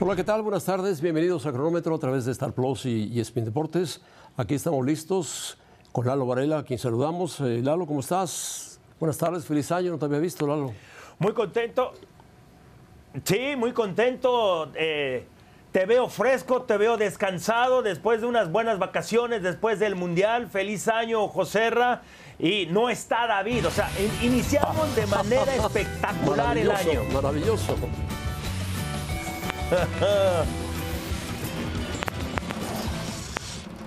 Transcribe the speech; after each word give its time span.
Hola, 0.00 0.14
¿qué 0.14 0.24
tal? 0.24 0.42
Buenas 0.42 0.64
tardes. 0.64 1.00
Bienvenidos 1.00 1.44
a 1.46 1.52
Cronómetro 1.52 1.94
a 1.94 1.98
través 1.98 2.24
de 2.24 2.32
Star 2.32 2.52
Plus 2.52 2.86
y, 2.86 3.08
y 3.12 3.20
Spin 3.20 3.44
Deportes. 3.44 4.00
Aquí 4.36 4.54
estamos 4.54 4.84
listos 4.86 5.58
con 5.92 6.06
Lalo 6.06 6.24
Varela, 6.26 6.58
a 6.58 6.62
quien 6.62 6.78
saludamos. 6.78 7.40
Eh, 7.40 7.60
Lalo, 7.62 7.84
¿cómo 7.86 8.00
estás? 8.00 8.78
Buenas 9.00 9.18
tardes, 9.18 9.44
feliz 9.44 9.72
año. 9.72 9.90
No 9.92 9.98
te 9.98 10.04
había 10.04 10.20
visto, 10.20 10.46
Lalo. 10.46 10.72
Muy 11.18 11.32
contento. 11.32 11.92
Sí, 13.24 13.56
muy 13.56 13.72
contento. 13.72 14.70
eh, 14.76 15.26
te 15.72 15.84
veo 15.84 16.08
fresco, 16.08 16.62
te 16.62 16.76
veo 16.78 16.96
descansado 16.96 17.82
después 17.82 18.20
de 18.22 18.26
unas 18.26 18.50
buenas 18.50 18.78
vacaciones, 18.78 19.42
después 19.42 19.78
del 19.80 19.96
Mundial. 19.96 20.46
Feliz 20.48 20.86
año, 20.88 21.26
Joserra. 21.28 22.02
Y 22.38 22.66
no 22.66 22.88
está 22.88 23.26
David. 23.26 23.66
O 23.66 23.70
sea, 23.70 23.90
in- 23.98 24.30
iniciamos 24.32 24.94
de 24.94 25.06
manera 25.08 25.54
espectacular 25.56 26.56
el 26.56 26.70
año. 26.70 27.02
Maravilloso. 27.12 27.74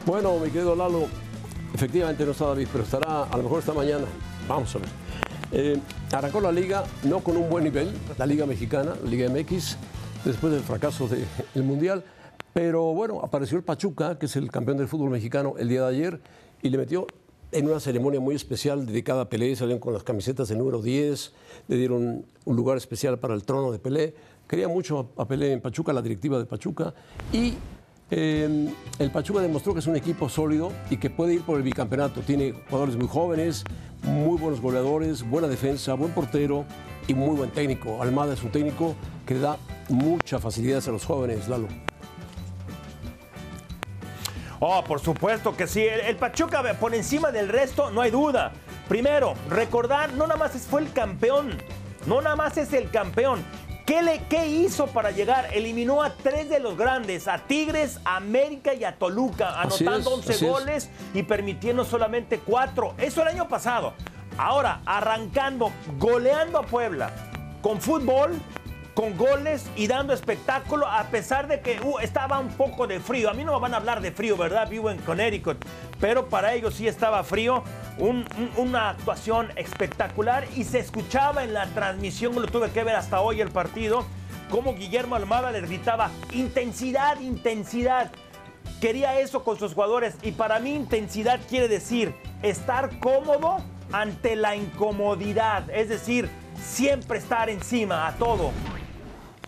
Bueno, 0.03 0.39
mi 0.39 0.49
querido 0.49 0.75
Lalo, 0.75 1.07
efectivamente 1.75 2.25
no 2.25 2.31
está 2.31 2.47
David, 2.47 2.67
pero 2.71 2.83
estará 2.83 3.23
a 3.23 3.37
lo 3.37 3.43
mejor 3.43 3.59
esta 3.59 3.71
mañana. 3.71 4.05
Vamos 4.47 4.75
a 4.75 4.79
ver. 4.79 4.89
Eh, 5.51 5.79
arrancó 6.11 6.41
la 6.41 6.51
liga 6.51 6.83
no 7.03 7.19
con 7.19 7.37
un 7.37 7.47
buen 7.49 7.63
nivel, 7.63 7.91
la 8.17 8.25
liga 8.25 8.47
mexicana, 8.47 8.95
la 9.03 9.09
liga 9.09 9.29
MX, 9.29 9.77
después 10.25 10.53
del 10.53 10.63
fracaso 10.63 11.07
del 11.07 11.63
Mundial, 11.63 12.03
pero 12.51 12.93
bueno, 12.93 13.21
apareció 13.23 13.57
el 13.57 13.63
Pachuca, 13.63 14.17
que 14.17 14.25
es 14.25 14.35
el 14.35 14.49
campeón 14.51 14.77
del 14.77 14.87
fútbol 14.87 15.11
mexicano, 15.11 15.53
el 15.59 15.69
día 15.69 15.81
de 15.83 15.89
ayer, 15.89 16.21
y 16.61 16.69
le 16.69 16.77
metió 16.77 17.05
en 17.51 17.67
una 17.67 17.79
ceremonia 17.79 18.19
muy 18.19 18.35
especial 18.35 18.85
dedicada 18.85 19.23
a 19.23 19.29
Pelé, 19.29 19.55
salieron 19.55 19.79
con 19.79 19.93
las 19.93 20.03
camisetas 20.03 20.47
del 20.47 20.57
número 20.57 20.81
10, 20.81 21.33
le 21.67 21.75
dieron 21.75 22.25
un 22.45 22.55
lugar 22.55 22.77
especial 22.77 23.19
para 23.19 23.33
el 23.35 23.43
trono 23.43 23.71
de 23.71 23.79
Pelé, 23.79 24.15
quería 24.51 24.67
mucho 24.67 25.13
a 25.17 25.25
Pelé 25.25 25.53
en 25.53 25.61
Pachuca, 25.61 25.93
la 25.93 26.01
directiva 26.01 26.37
de 26.37 26.45
Pachuca, 26.45 26.93
y 27.31 27.53
eh, 28.09 28.69
el 28.99 29.09
Pachuca 29.09 29.39
demostró 29.39 29.73
que 29.73 29.79
es 29.79 29.87
un 29.87 29.95
equipo 29.95 30.27
sólido 30.27 30.73
y 30.89 30.97
que 30.97 31.09
puede 31.09 31.35
ir 31.35 31.41
por 31.43 31.55
el 31.55 31.63
bicampeonato. 31.63 32.19
Tiene 32.19 32.53
jugadores 32.69 32.97
muy 32.97 33.07
jóvenes, 33.07 33.63
muy 34.03 34.37
buenos 34.37 34.59
goleadores, 34.59 35.23
buena 35.23 35.47
defensa, 35.47 35.93
buen 35.93 36.11
portero 36.11 36.65
y 37.07 37.13
muy 37.13 37.37
buen 37.37 37.49
técnico. 37.51 38.01
Almada 38.01 38.33
es 38.33 38.43
un 38.43 38.51
técnico 38.51 38.93
que 39.25 39.39
da 39.39 39.55
muchas 39.87 40.41
facilidades 40.41 40.85
a 40.89 40.91
los 40.91 41.05
jóvenes, 41.05 41.47
Lalo. 41.47 41.69
Oh, 44.59 44.83
por 44.83 44.99
supuesto 44.99 45.55
que 45.55 45.65
sí. 45.65 45.79
El, 45.79 46.01
el 46.01 46.17
Pachuca 46.17 46.61
por 46.77 46.93
encima 46.93 47.31
del 47.31 47.47
resto, 47.47 47.89
no 47.89 48.01
hay 48.01 48.11
duda. 48.11 48.51
Primero, 48.89 49.33
recordar, 49.49 50.11
no 50.11 50.27
nada 50.27 50.37
más 50.37 50.51
fue 50.69 50.81
el 50.81 50.91
campeón. 50.91 51.51
No 52.05 52.19
nada 52.19 52.35
más 52.35 52.57
es 52.57 52.73
el 52.73 52.89
campeón. 52.89 53.43
¿Qué, 53.85 54.01
le, 54.01 54.19
¿Qué 54.29 54.47
hizo 54.47 54.87
para 54.87 55.11
llegar? 55.11 55.49
Eliminó 55.53 56.03
a 56.03 56.13
tres 56.13 56.49
de 56.49 56.59
los 56.59 56.77
grandes, 56.77 57.27
a 57.27 57.39
Tigres, 57.39 57.99
a 58.05 58.17
América 58.17 58.73
y 58.73 58.83
a 58.83 58.95
Toluca, 58.97 59.59
anotando 59.59 59.99
es, 59.99 60.07
11 60.07 60.33
así 60.33 60.45
es. 60.45 60.51
goles 60.51 60.89
y 61.13 61.23
permitiendo 61.23 61.83
solamente 61.83 62.39
cuatro. 62.39 62.93
Eso 62.97 63.21
el 63.21 63.29
año 63.29 63.47
pasado. 63.47 63.93
Ahora, 64.37 64.81
arrancando, 64.85 65.71
goleando 65.97 66.59
a 66.59 66.63
Puebla 66.63 67.11
con 67.61 67.81
fútbol, 67.81 68.39
con 68.93 69.17
goles 69.17 69.65
y 69.75 69.87
dando 69.87 70.13
espectáculo, 70.13 70.85
a 70.85 71.03
pesar 71.05 71.47
de 71.47 71.61
que 71.61 71.79
uh, 71.81 71.99
estaba 71.99 72.39
un 72.39 72.49
poco 72.49 72.87
de 72.87 72.99
frío. 72.99 73.29
A 73.29 73.33
mí 73.33 73.43
no 73.45 73.53
me 73.53 73.59
van 73.59 73.73
a 73.73 73.77
hablar 73.77 74.01
de 74.01 74.11
frío, 74.11 74.35
¿verdad? 74.35 74.67
Vivo 74.69 74.89
en 74.89 74.97
Connecticut. 74.99 75.63
Pero 75.99 76.27
para 76.27 76.53
ellos 76.53 76.73
sí 76.75 76.87
estaba 76.87 77.23
frío. 77.23 77.63
Un- 77.97 78.25
un- 78.37 78.51
una 78.57 78.89
actuación 78.89 79.49
espectacular 79.55 80.45
y 80.55 80.63
se 80.65 80.79
escuchaba 80.79 81.43
en 81.43 81.53
la 81.53 81.67
transmisión, 81.67 82.35
lo 82.35 82.47
tuve 82.47 82.71
que 82.71 82.83
ver 82.83 82.95
hasta 82.95 83.21
hoy 83.21 83.39
el 83.39 83.49
partido, 83.51 84.05
como 84.49 84.75
Guillermo 84.75 85.15
Almada 85.15 85.51
le 85.51 85.61
gritaba 85.61 86.11
intensidad, 86.33 87.19
intensidad. 87.21 88.11
Quería 88.81 89.19
eso 89.19 89.43
con 89.43 89.57
sus 89.57 89.73
jugadores 89.73 90.15
y 90.23 90.31
para 90.33 90.59
mí 90.59 90.73
intensidad 90.73 91.39
quiere 91.47 91.67
decir 91.67 92.13
estar 92.41 92.99
cómodo 92.99 93.57
ante 93.93 94.35
la 94.35 94.55
incomodidad, 94.55 95.69
es 95.69 95.87
decir, 95.89 96.29
siempre 96.61 97.19
estar 97.19 97.49
encima 97.49 98.07
a 98.07 98.13
todo. 98.15 98.51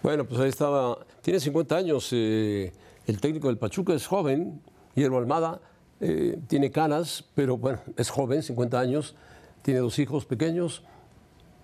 Bueno, 0.03 0.25
pues 0.25 0.41
ahí 0.41 0.49
estaba. 0.49 0.97
Tiene 1.21 1.39
50 1.39 1.77
años. 1.77 2.09
eh, 2.11 2.73
el 3.07 3.21
técnico 3.21 3.47
del 3.47 3.57
Pachuca 3.57 3.93
es 3.93 4.05
joven. 4.05 4.61
Guillermo 4.93 5.17
Almada 5.17 5.61
eh, 6.01 6.37
tiene 6.47 6.71
canas, 6.71 7.23
pero 7.33 7.57
bueno, 7.57 7.79
es 7.95 8.09
joven, 8.09 8.43
50 8.43 8.77
años. 8.77 9.15
Tiene 9.61 9.79
dos 9.79 9.97
hijos 9.99 10.25
pequeños. 10.25 10.83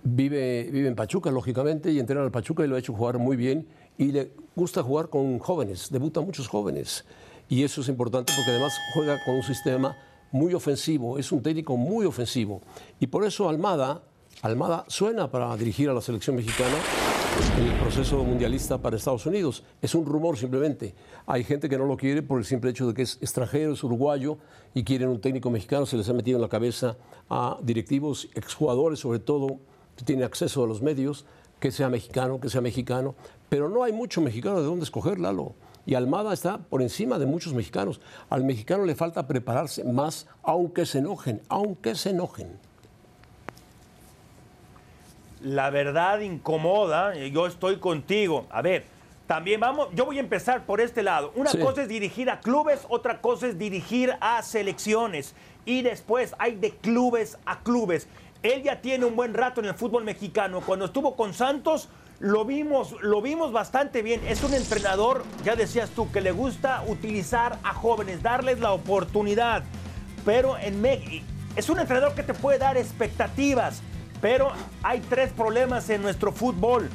Vive, 0.04 0.70
vive 0.72 0.88
en 0.88 0.96
Pachuca, 0.96 1.30
lógicamente, 1.32 1.92
y 1.92 2.00
entrena 2.00 2.22
al 2.22 2.32
Pachuca 2.32 2.64
y 2.64 2.70
lo 2.70 2.78
ha 2.78 2.80
hecho 2.80 2.94
jugar 2.94 3.18
muy 3.18 3.36
bien. 3.36 3.68
Y 3.98 4.14
le 4.14 4.32
gusta 4.56 4.84
jugar 4.84 5.10
con 5.10 5.38
jóvenes, 5.40 5.90
debuta 5.92 6.22
muchos 6.22 6.48
jóvenes. 6.48 7.04
Y 7.50 7.66
eso 7.66 7.82
es 7.82 7.90
importante 7.90 8.32
porque 8.34 8.52
además 8.52 8.74
juega 8.94 9.22
con 9.26 9.36
un 9.36 9.44
sistema 9.44 9.98
muy 10.32 10.54
ofensivo, 10.54 11.18
es 11.18 11.34
un 11.34 11.44
técnico 11.44 11.76
muy 11.76 12.06
ofensivo. 12.06 12.62
Y 13.02 13.08
por 13.08 13.26
eso 13.26 13.50
Almada, 13.50 14.02
Almada 14.42 14.86
suena 14.88 15.30
para 15.30 15.54
dirigir 15.58 15.90
a 15.90 15.94
la 15.94 16.00
selección 16.00 16.38
mexicana 16.38 16.78
en 17.58 17.68
el 17.68 17.80
proceso 17.82 18.24
mundialista 18.24 18.78
para 18.78 18.96
Estados 18.96 19.26
Unidos. 19.26 19.66
Es 19.82 19.96
un 19.96 20.06
rumor 20.06 20.38
simplemente. 20.38 20.96
Hay 21.28 21.44
gente 21.44 21.68
que 21.68 21.78
no 21.78 21.86
lo 21.86 21.98
quiere 21.98 22.24
por 22.24 22.40
el 22.40 22.46
simple 22.46 22.70
hecho 22.70 22.88
de 22.88 22.94
que 22.94 23.02
es 23.02 23.18
extranjero, 23.20 23.74
es 23.74 23.84
uruguayo 23.84 24.38
y 24.74 24.86
quieren 24.86 25.10
un 25.10 25.20
técnico 25.20 25.50
mexicano. 25.50 25.86
Se 25.86 25.98
les 25.98 26.08
ha 26.08 26.14
metido 26.14 26.38
en 26.38 26.42
la 26.42 26.48
cabeza 26.48 26.96
a 27.30 27.58
directivos, 27.62 28.30
exjugadores 28.34 29.00
sobre 29.00 29.20
todo, 29.20 29.60
que 29.98 30.06
tienen 30.06 30.24
acceso 30.24 30.64
a 30.64 30.68
los 30.68 30.82
medios, 30.82 31.26
que 31.60 31.74
sea 31.74 31.90
mexicano, 31.90 32.40
que 32.40 32.50
sea 32.50 32.62
mexicano. 32.62 33.16
Pero 33.50 33.68
no 33.68 33.84
hay 33.84 33.92
mucho 33.92 34.22
mexicano 34.22 34.62
de 34.62 34.68
dónde 34.68 34.86
escoger, 34.86 35.20
Lalo. 35.20 35.56
Y 35.86 35.96
Almada 35.96 36.32
está 36.34 36.60
por 36.60 36.82
encima 36.82 37.20
de 37.20 37.26
muchos 37.26 37.54
mexicanos. 37.54 38.00
Al 38.30 38.46
mexicano 38.46 38.86
le 38.86 38.96
falta 38.96 39.28
prepararse 39.28 39.84
más, 39.84 40.28
aunque 40.44 40.86
se 40.86 41.00
enojen, 41.00 41.42
aunque 41.50 41.94
se 41.96 42.12
enojen. 42.12 42.69
La 45.42 45.70
verdad 45.70 46.20
incomoda, 46.20 47.16
eh, 47.16 47.32
yo 47.32 47.48
estoy 47.48 47.78
contigo. 47.78 48.46
A 48.50 48.62
ver, 48.62 48.84
también 49.26 49.60
vamos, 49.60 49.88
yo 49.94 50.06
voy 50.06 50.18
a 50.18 50.22
empezar 50.22 50.66
por 50.66 50.82
este 50.82 51.02
lado. 51.04 51.32
Una 51.36 51.50
Sí. 51.52 51.60
cosa 51.60 51.84
es 51.84 51.88
dirigir 51.88 52.30
a 52.30 52.40
clubes, 52.42 52.86
otra 52.90 53.22
cosa 53.22 53.48
es 53.48 53.58
dirigir 53.58 54.14
a 54.20 54.42
selecciones. 54.44 55.36
Y 55.66 55.82
después 55.82 56.34
hay 56.40 56.56
de 56.56 56.72
clubes 56.72 57.38
a 57.46 57.60
clubes. 57.60 58.08
Él 58.44 58.64
ya 58.64 58.82
tiene 58.82 59.06
un 59.06 59.16
buen 59.16 59.34
rato 59.34 59.62
en 59.62 59.68
el 59.68 59.76
fútbol 59.76 60.04
mexicano. 60.04 60.62
Cuando 60.66 60.86
estuvo 60.86 61.16
con 61.16 61.34
Santos, 61.34 61.90
lo 62.20 62.44
vimos, 62.44 62.96
lo 63.02 63.22
vimos 63.22 63.52
bastante 63.54 64.02
bien. 64.02 64.22
Es 64.28 64.44
un 64.44 64.54
entrenador, 64.54 65.24
ya 65.44 65.56
decías 65.56 65.90
tú, 65.92 66.12
que 66.12 66.22
le 66.22 66.32
gusta 66.32 66.84
utilizar 66.88 67.60
a 67.64 67.74
jóvenes, 67.74 68.22
darles 68.24 68.60
la 68.60 68.72
oportunidad. 68.74 69.64
Pero 70.26 70.58
en 70.58 70.82
México, 70.82 71.26
es 71.56 71.70
un 71.70 71.80
entrenador 71.80 72.14
que 72.16 72.24
te 72.24 72.34
puede 72.34 72.58
dar 72.58 72.78
expectativas. 72.78 73.82
Pero 74.22 74.52
hay 74.84 75.00
tres 75.00 75.32
problemas 75.32 75.90
en 75.90 76.02
nuestro 76.02 76.32
fútbol. 76.32 76.90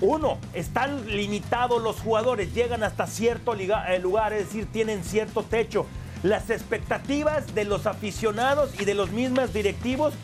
Uno, 0.00 0.38
están 0.54 1.06
limitados 1.06 1.82
los 1.82 2.00
jugadores, 2.00 2.54
llegan 2.54 2.82
hasta 2.82 3.06
cierto 3.06 3.54
eh, 3.54 3.98
lugar, 3.98 4.32
es 4.32 4.46
decir, 4.46 4.66
tienen 4.72 5.04
cierto 5.04 5.42
techo. 5.42 5.86
Las 6.22 6.50
expectativas 6.50 7.54
de 7.54 7.64
los 7.64 7.86
aficionados 7.86 8.78
y 8.80 8.84
de 8.84 8.94
los 8.94 9.10
mismos 9.10 9.52
directivos 9.52 10.14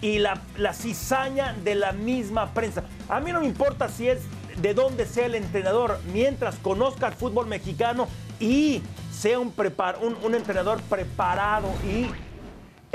y 0.00 0.18
la, 0.18 0.40
cizaña 0.72 1.54
de 1.64 1.74
la 1.74 1.92
misma 1.92 2.52
prensa. 2.54 2.84
A 3.08 3.20
mí 3.20 3.32
no 3.32 3.40
me 3.40 3.46
importa 3.46 3.88
si 3.88 4.08
es 4.08 4.20
de 4.60 4.72
dónde 4.72 5.04
sea 5.06 5.26
el 5.26 5.34
entrenador, 5.34 5.98
mientras 6.12 6.56
conozca 6.56 7.08
el 7.08 7.14
fútbol 7.14 7.46
mexicano 7.46 8.06
y 8.38 8.82
sea 9.12 9.38
un, 9.38 9.54
prepar- 9.54 9.98
un 10.00 10.34
entrenador 10.34 10.80
preparado 10.82 11.68
y 11.84 12.06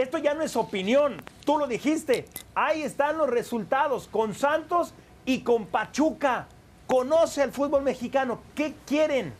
esto 0.01 0.17
ya 0.17 0.33
no 0.33 0.43
es 0.43 0.55
opinión, 0.55 1.21
tú 1.45 1.57
lo 1.57 1.67
dijiste. 1.67 2.25
Ahí 2.55 2.83
están 2.83 3.17
los 3.17 3.29
resultados 3.29 4.07
con 4.07 4.33
Santos 4.33 4.93
y 5.25 5.41
con 5.41 5.65
Pachuca. 5.65 6.47
Conoce 6.87 7.41
al 7.41 7.51
fútbol 7.51 7.83
mexicano. 7.83 8.39
¿Qué 8.55 8.75
quieren? 8.85 9.33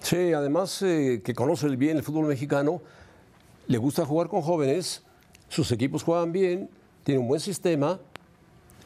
Sí, 0.00 0.32
además 0.32 0.80
eh, 0.82 1.20
que 1.24 1.34
conoce 1.34 1.68
bien 1.70 1.96
el 1.96 2.04
fútbol 2.04 2.26
mexicano, 2.26 2.80
le 3.66 3.78
gusta 3.78 4.06
jugar 4.06 4.28
con 4.28 4.40
jóvenes, 4.40 5.02
sus 5.48 5.72
equipos 5.72 6.04
juegan 6.04 6.30
bien, 6.30 6.70
tiene 7.02 7.20
un 7.20 7.26
buen 7.26 7.40
sistema, 7.40 7.98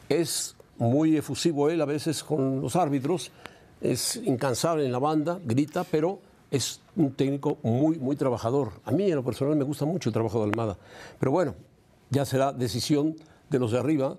es 0.09 0.55
muy 0.77 1.15
efusivo 1.15 1.69
él 1.69 1.79
a 1.81 1.85
veces 1.85 2.23
con 2.23 2.59
los 2.59 2.75
árbitros, 2.75 3.31
es 3.81 4.15
incansable 4.15 4.85
en 4.85 4.91
la 4.91 4.99
banda, 4.99 5.39
grita, 5.43 5.83
pero 5.83 6.19
es 6.51 6.81
un 6.97 7.13
técnico 7.13 7.57
muy, 7.63 7.97
muy 7.97 8.17
trabajador. 8.17 8.73
A 8.83 8.91
mí 8.91 9.09
en 9.09 9.15
lo 9.15 9.23
personal 9.23 9.55
me 9.55 9.63
gusta 9.63 9.85
mucho 9.85 10.09
el 10.09 10.13
trabajo 10.13 10.39
de 10.39 10.51
Almada, 10.51 10.77
pero 11.17 11.31
bueno, 11.31 11.55
ya 12.09 12.25
será 12.25 12.51
decisión 12.51 13.15
de 13.49 13.57
los 13.57 13.71
de 13.71 13.79
arriba, 13.79 14.17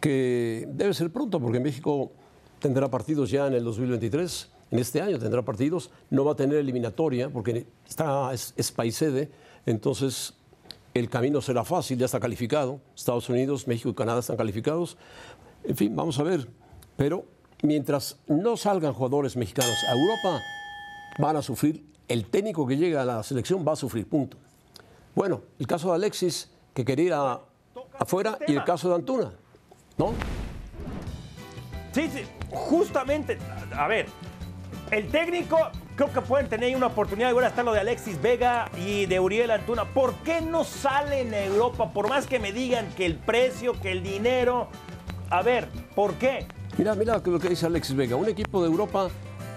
que 0.00 0.68
debe 0.72 0.94
ser 0.94 1.10
pronto, 1.10 1.40
porque 1.40 1.58
México 1.58 2.12
tendrá 2.60 2.88
partidos 2.88 3.30
ya 3.30 3.48
en 3.48 3.54
el 3.54 3.64
2023, 3.64 4.50
en 4.70 4.78
este 4.78 5.00
año 5.00 5.18
tendrá 5.18 5.42
partidos, 5.42 5.90
no 6.10 6.24
va 6.24 6.32
a 6.32 6.36
tener 6.36 6.58
eliminatoria, 6.58 7.28
porque 7.28 7.66
está, 7.88 8.32
es, 8.32 8.54
es 8.56 8.70
país 8.70 8.96
sede, 8.96 9.30
entonces 9.66 10.34
el 10.94 11.10
camino 11.10 11.40
será 11.40 11.64
fácil, 11.64 11.98
ya 11.98 12.06
está 12.06 12.20
calificado, 12.20 12.80
Estados 12.94 13.28
Unidos, 13.28 13.66
México 13.66 13.90
y 13.90 13.94
Canadá 13.94 14.20
están 14.20 14.36
calificados, 14.36 14.96
en 15.64 15.76
fin, 15.76 15.96
vamos 15.96 16.18
a 16.20 16.22
ver, 16.22 16.48
pero 16.96 17.24
mientras 17.62 18.18
no 18.28 18.56
salgan 18.56 18.92
jugadores 18.92 19.36
mexicanos 19.36 19.76
a 19.88 19.92
Europa, 19.92 20.42
van 21.18 21.36
a 21.36 21.42
sufrir, 21.42 21.84
el 22.08 22.26
técnico 22.26 22.66
que 22.66 22.76
llega 22.76 23.02
a 23.02 23.04
la 23.04 23.22
selección 23.22 23.64
va 23.66 23.72
a 23.72 23.76
sufrir, 23.76 24.08
punto. 24.08 24.36
Bueno, 25.14 25.42
el 25.58 25.66
caso 25.66 25.88
de 25.88 25.94
Alexis, 25.96 26.50
que 26.74 26.84
quería 26.84 27.04
ir 27.06 27.12
a- 27.14 27.40
afuera, 27.98 28.38
y 28.46 28.52
el 28.54 28.64
caso 28.64 28.88
de 28.90 28.94
Antuna, 28.96 29.32
¿no? 29.96 30.12
Sí, 31.92 32.10
sí, 32.12 32.22
justamente, 32.50 33.38
a 33.74 33.88
ver, 33.88 34.06
el 34.90 35.08
técnico 35.08 35.56
creo 35.96 36.12
que 36.12 36.20
pueden 36.20 36.48
tener 36.48 36.68
ahí 36.68 36.74
una 36.74 36.88
oportunidad. 36.88 37.30
Ahora 37.30 37.48
está 37.48 37.62
lo 37.62 37.72
de 37.72 37.80
Alexis 37.80 38.20
Vega 38.20 38.70
y 38.78 39.06
de 39.06 39.18
Uriel 39.18 39.50
Antuna. 39.50 39.86
¿Por 39.86 40.12
qué 40.16 40.42
no 40.42 40.62
sale 40.64 41.22
en 41.22 41.32
Europa? 41.32 41.90
Por 41.92 42.10
más 42.10 42.26
que 42.26 42.38
me 42.38 42.52
digan 42.52 42.86
que 42.94 43.06
el 43.06 43.16
precio, 43.16 43.72
que 43.80 43.92
el 43.92 44.02
dinero. 44.02 44.68
A 45.30 45.42
ver, 45.42 45.68
¿por 45.94 46.14
qué? 46.14 46.46
Mira, 46.76 46.94
mira 46.94 47.20
lo 47.24 47.40
que 47.40 47.48
dice 47.48 47.64
Alexis 47.64 47.96
Vega. 47.96 48.14
Un 48.14 48.28
equipo 48.28 48.60
de 48.62 48.68
Europa 48.68 49.08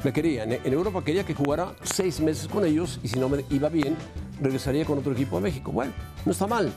me 0.04 0.13
quería. 0.13 0.44
En, 0.44 0.74
Europa 0.74 1.04
quería 1.04 1.25
que 1.25 1.34
jugara 1.34 1.74
seis 1.84 2.19
meses 2.19 2.48
con 2.48 2.66
ellos 2.66 3.00
y 3.04 3.07
si 3.07 3.19
no 3.19 3.30
me 3.30 3.44
iba 3.50 3.69
bien, 3.69 3.96
regresaría 4.42 4.86
con 4.86 4.98
otro 4.98 5.12
equipo 5.12 5.38
a 5.38 5.42
México. 5.42 5.72
Bueno, 5.72 5.92
no 6.25 6.31
está 6.31 6.48
mal. 6.48 6.72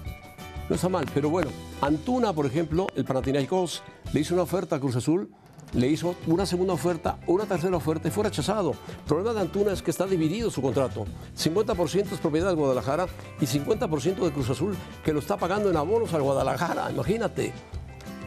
No 0.69 0.77
está 0.77 0.89
mal. 0.89 1.07
Pero 1.15 1.31
bueno, 1.31 1.51
Antuna, 1.81 2.33
por 2.33 2.47
ejemplo, 2.47 2.87
el 2.95 3.05
Panathinaikos, 3.05 3.83
le 4.13 4.21
hizo 4.21 4.35
una 4.35 4.43
oferta 4.43 4.77
a 4.77 4.81
Cruz 4.81 4.97
Azul, 4.97 5.31
le 5.73 5.89
hizo 5.89 6.17
una 6.27 6.45
segunda 6.47 6.75
oferta, 6.75 7.19
una 7.27 7.45
tercera 7.45 7.77
oferta 7.77 8.09
y 8.09 8.11
fue 8.11 8.25
rechazado. 8.25 8.73
El 8.73 9.05
problema 9.07 9.33
de 9.33 9.41
Antuna 9.41 9.73
es 9.73 9.83
que 9.83 9.91
está 9.91 10.07
dividido 10.07 10.51
su 10.51 10.61
contrato. 10.61 11.07
50% 11.37 12.13
es 12.13 12.19
propiedad 12.19 12.49
del 12.49 12.57
Guadalajara 12.57 13.07
y 13.41 13.47
50% 13.47 14.17
de 14.17 14.33
Cruz 14.33 14.51
Azul, 14.51 14.77
que 15.05 15.13
lo 15.13 15.21
está 15.21 15.37
pagando 15.37 15.71
en 15.71 15.77
abonos 15.77 16.13
al 16.15 16.23
Guadalajara. 16.23 16.91
Imagínate. 16.91 17.53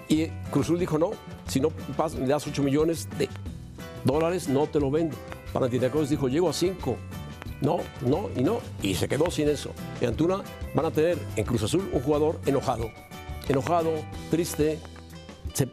Y 0.07 0.27
Cruz 0.51 0.67
Azul 0.67 0.79
dijo, 0.79 0.97
no, 0.97 1.11
si 1.47 1.59
no 1.59 1.69
me 2.19 2.27
das 2.27 2.47
8 2.47 2.63
millones 2.63 3.07
de 3.17 3.27
dólares, 4.05 4.47
no 4.47 4.67
te 4.67 4.79
lo 4.79 4.89
vendo. 4.89 5.17
Panathinaikos 5.51 6.09
dijo, 6.09 6.29
llego 6.29 6.49
a 6.49 6.53
5. 6.53 6.95
No, 7.61 7.77
no 8.01 8.29
y 8.35 8.43
no. 8.43 8.59
Y 8.81 8.95
se 8.95 9.07
quedó 9.07 9.31
sin 9.31 9.49
eso. 9.49 9.71
Y 9.99 10.05
Antuna 10.05 10.41
van 10.73 10.85
a 10.85 10.91
tener 10.91 11.17
en 11.35 11.45
Cruz 11.45 11.63
Azul 11.63 11.89
un 11.91 12.01
jugador 12.01 12.39
enojado. 12.45 12.91
Enojado, 13.47 13.91
triste. 14.29 14.79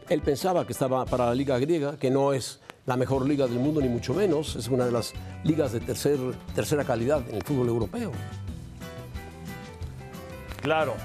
Él 0.09 0.21
pensaba 0.21 0.65
que 0.65 0.73
estaba 0.73 1.05
para 1.05 1.25
la 1.25 1.35
liga 1.35 1.57
griega, 1.59 1.97
que 1.97 2.09
no 2.09 2.33
es 2.33 2.61
la 2.85 2.95
mejor 2.95 3.27
liga 3.27 3.47
del 3.47 3.59
mundo, 3.59 3.81
ni 3.81 3.89
mucho 3.89 4.13
menos. 4.13 4.55
Es 4.55 4.67
una 4.69 4.85
de 4.85 4.91
las 4.91 5.13
ligas 5.43 5.71
de 5.71 5.81
tercer, 5.81 6.17
tercera 6.55 6.83
calidad 6.83 7.27
en 7.29 7.35
el 7.35 7.43
fútbol 7.43 7.67
europeo. 7.67 8.11
Claro. 10.61 10.95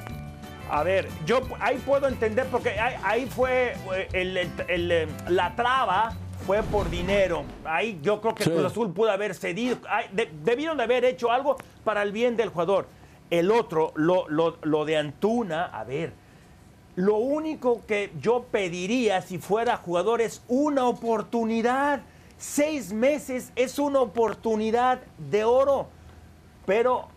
A 0.70 0.82
ver, 0.82 1.08
yo 1.26 1.40
ahí 1.60 1.78
puedo 1.78 2.06
entender 2.08 2.46
porque 2.50 2.78
ahí, 2.78 3.26
fue 3.26 3.74
eh, 4.12 4.48
eh, 4.68 5.08
la 5.28 5.56
traba 5.56 6.14
fue 6.48 6.62
por 6.62 6.88
dinero. 6.88 7.44
Ahí 7.66 8.00
yo 8.02 8.22
creo 8.22 8.34
que 8.34 8.44
Sí. 8.44 8.50
Cruz 8.50 8.64
Azul 8.64 8.90
pudo 8.94 9.10
haber 9.10 9.34
cedido. 9.34 9.76
Ay, 9.86 10.06
de- 10.12 10.30
debieron 10.44 10.78
de 10.78 10.84
haber 10.84 11.04
hecho 11.04 11.30
algo 11.30 11.58
para 11.84 12.02
el 12.02 12.10
bien 12.10 12.38
del 12.38 12.48
jugador. 12.48 12.86
El 13.28 13.50
otro, 13.50 13.92
lo, 13.96 14.26
lo- 14.30 14.56
lo 14.62 14.86
de 14.86 14.96
Antuna, 14.96 15.66
a 15.66 15.84
ver, 15.84 16.14
lo 16.96 17.16
único 17.16 17.82
que 17.86 18.12
yo 18.18 18.44
pediría 18.50 19.20
si 19.20 19.36
fuera 19.36 19.76
jugador 19.76 20.22
es 20.22 20.42
una 20.48 20.86
oportunidad. 20.86 22.00
Seis 22.38 22.94
meses 22.94 23.52
es 23.54 23.78
una 23.78 24.00
oportunidad 24.00 25.00
de 25.18 25.44
oro. 25.44 25.88
Pero 26.64 27.08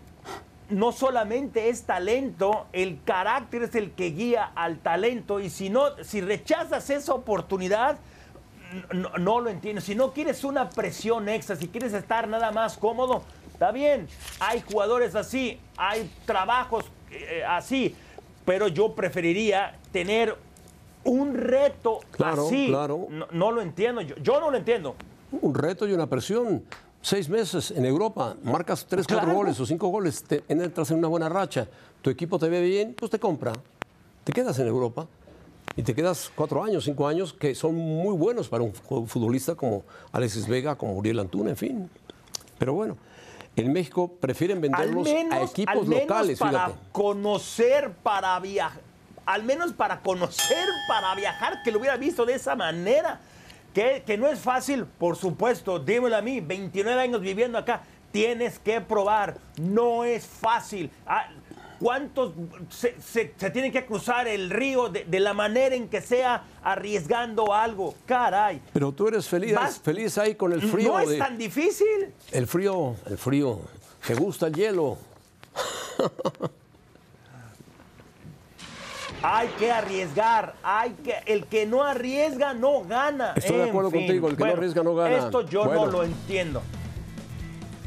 no 0.69 0.91
solamente 0.91 1.69
es 1.69 1.83
talento, 1.83 2.65
el 2.73 2.99
carácter 3.05 3.63
es 3.63 3.75
el 3.75 3.91
que 3.91 4.07
guía 4.09 4.51
al 4.55 4.79
talento. 4.79 5.39
Y 5.39 5.49
si 5.49 5.69
no, 5.69 5.83
si 6.03 6.19
rechazas 6.19 6.89
esa 6.89 7.13
oportunidad, 7.13 7.97
no, 8.93 9.09
no 9.17 9.39
lo 9.39 9.49
entiendo. 9.49 9.81
Si 9.81 9.95
no 9.95 10.11
quieres 10.13 10.43
una 10.43 10.69
presión 10.69 11.27
extra, 11.29 11.55
si 11.55 11.67
quieres 11.67 11.93
estar 11.93 12.27
nada 12.27 12.51
más 12.51 12.77
cómodo, 12.77 13.23
está 13.51 13.71
bien. 13.71 14.07
Hay 14.39 14.61
jugadores 14.61 15.15
así, 15.15 15.59
hay 15.77 16.09
trabajos 16.25 16.85
eh, 17.11 17.43
así, 17.47 17.95
pero 18.45 18.67
yo 18.67 18.93
preferiría 18.93 19.77
tener 19.91 20.35
un 21.03 21.33
reto 21.33 21.99
Claro, 22.11 22.45
así. 22.47 22.67
claro. 22.67 23.07
No, 23.09 23.27
no 23.31 23.51
lo 23.51 23.61
entiendo, 23.61 24.01
yo, 24.01 24.15
yo 24.17 24.39
no 24.39 24.51
lo 24.51 24.57
entiendo. 24.57 24.95
un 25.31 25.53
reto 25.55 25.87
y 25.87 25.93
una 25.93 26.07
presión. 26.07 26.63
Seis 27.03 27.27
meses 27.29 27.71
en 27.71 27.83
Europa, 27.83 28.35
marcas 28.43 28.85
tres, 28.87 29.07
cuatro 29.07 29.33
goles 29.33 29.59
o 29.59 29.65
cinco 29.65 29.87
goles, 29.87 30.23
te 30.23 30.43
entras 30.47 30.91
en 30.91 30.99
una 30.99 31.07
buena 31.07 31.29
racha, 31.29 31.67
tu 32.03 32.11
equipo 32.11 32.37
te 32.37 32.47
ve 32.47 32.61
bien, 32.61 32.93
pues 32.95 33.09
te 33.09 33.17
compra. 33.19 33.51
Te 34.23 34.31
quedas 34.31 34.59
en 34.59 34.67
Europa 34.67 35.07
y 35.75 35.83
te 35.83 35.95
quedas 35.95 36.31
cuatro 36.35 36.63
años, 36.63 36.83
cinco 36.83 37.07
años, 37.07 37.33
que 37.33 37.55
son 37.55 37.75
muy 37.75 38.15
buenos 38.15 38.49
para 38.49 38.63
un 38.63 38.73
fu- 38.73 39.05
futbolista 39.05 39.55
como 39.55 39.83
Alexis 40.11 40.47
Vega, 40.47 40.75
como 40.75 40.93
Uriel 40.95 41.19
Antuna, 41.19 41.51
en 41.51 41.57
fin. 41.57 41.89
Pero 42.57 42.73
bueno, 42.73 42.97
en 43.55 43.71
México 43.73 44.11
prefieren 44.19 44.61
venderlos 44.61 45.03
menos, 45.05 45.33
a 45.33 45.41
equipos 45.43 45.75
al 45.75 45.87
menos 45.87 46.01
locales, 46.03 46.39
para 46.39 46.65
fíjate. 46.67 46.73
conocer, 46.91 47.91
para 48.03 48.39
viajar, 48.39 48.81
al 49.25 49.43
menos 49.43 49.73
para 49.73 50.01
conocer, 50.01 50.67
para 50.87 51.15
viajar, 51.15 51.63
que 51.63 51.71
lo 51.71 51.79
hubiera 51.79 51.97
visto 51.97 52.25
de 52.25 52.35
esa 52.35 52.55
manera. 52.55 53.19
Que, 53.73 54.03
que 54.05 54.17
no 54.17 54.27
es 54.27 54.37
fácil, 54.37 54.83
por 54.85 55.15
supuesto, 55.15 55.79
dímelo 55.79 56.17
a 56.17 56.21
mí, 56.21 56.41
29 56.41 56.99
años 57.01 57.21
viviendo 57.21 57.57
acá, 57.57 57.83
tienes 58.11 58.59
que 58.59 58.81
probar, 58.81 59.37
no 59.61 60.03
es 60.03 60.25
fácil. 60.25 60.91
Ah, 61.07 61.29
¿Cuántos 61.81 62.33
se, 62.69 62.95
se- 63.01 63.33
se 63.35 63.49
tienen 63.49 63.71
que 63.71 63.85
cruzar 63.85 64.27
el 64.27 64.49
río 64.51 64.89
de, 64.89 65.03
de 65.05 65.19
la 65.19 65.33
manera 65.33 65.75
en 65.75 65.89
que 65.89 65.99
sea 66.01 66.43
arriesgando 66.63 67.53
algo? 67.53 67.95
Caray. 68.05 68.61
Pero 68.71 68.91
tú 68.91 69.07
eres 69.07 69.27
feliz, 69.27 69.55
Vas- 69.55 69.79
feliz 69.79 70.17
ahí 70.19 70.35
con 70.35 70.53
el 70.53 70.61
frío. 70.61 70.91
no 70.93 70.99
es 70.99 71.09
de- 71.09 71.17
tan 71.17 71.37
difícil. 71.37 72.13
El 72.31 72.45
frío, 72.47 72.95
el 73.07 73.17
frío. 73.17 73.61
¿Te 74.05 74.13
gusta 74.15 74.47
el 74.47 74.53
hielo? 74.53 74.97
Hay 79.23 79.49
que 79.59 79.71
arriesgar, 79.71 80.55
hay 80.63 80.93
que 80.93 81.13
el 81.27 81.45
que 81.45 81.67
no 81.67 81.83
arriesga 81.83 82.55
no 82.55 82.83
gana. 82.83 83.33
Estoy 83.35 83.57
de 83.57 83.69
acuerdo 83.69 83.91
fin. 83.91 84.01
contigo, 84.07 84.29
el 84.29 84.35
que 84.37 84.43
no 84.45 84.51
arriesga 84.51 84.81
no 84.83 84.95
gana. 84.95 85.15
Esto 85.17 85.41
yo 85.47 85.65
Bueno. 85.65 85.85
no 85.85 85.91
lo 85.91 86.03
entiendo. 86.03 86.61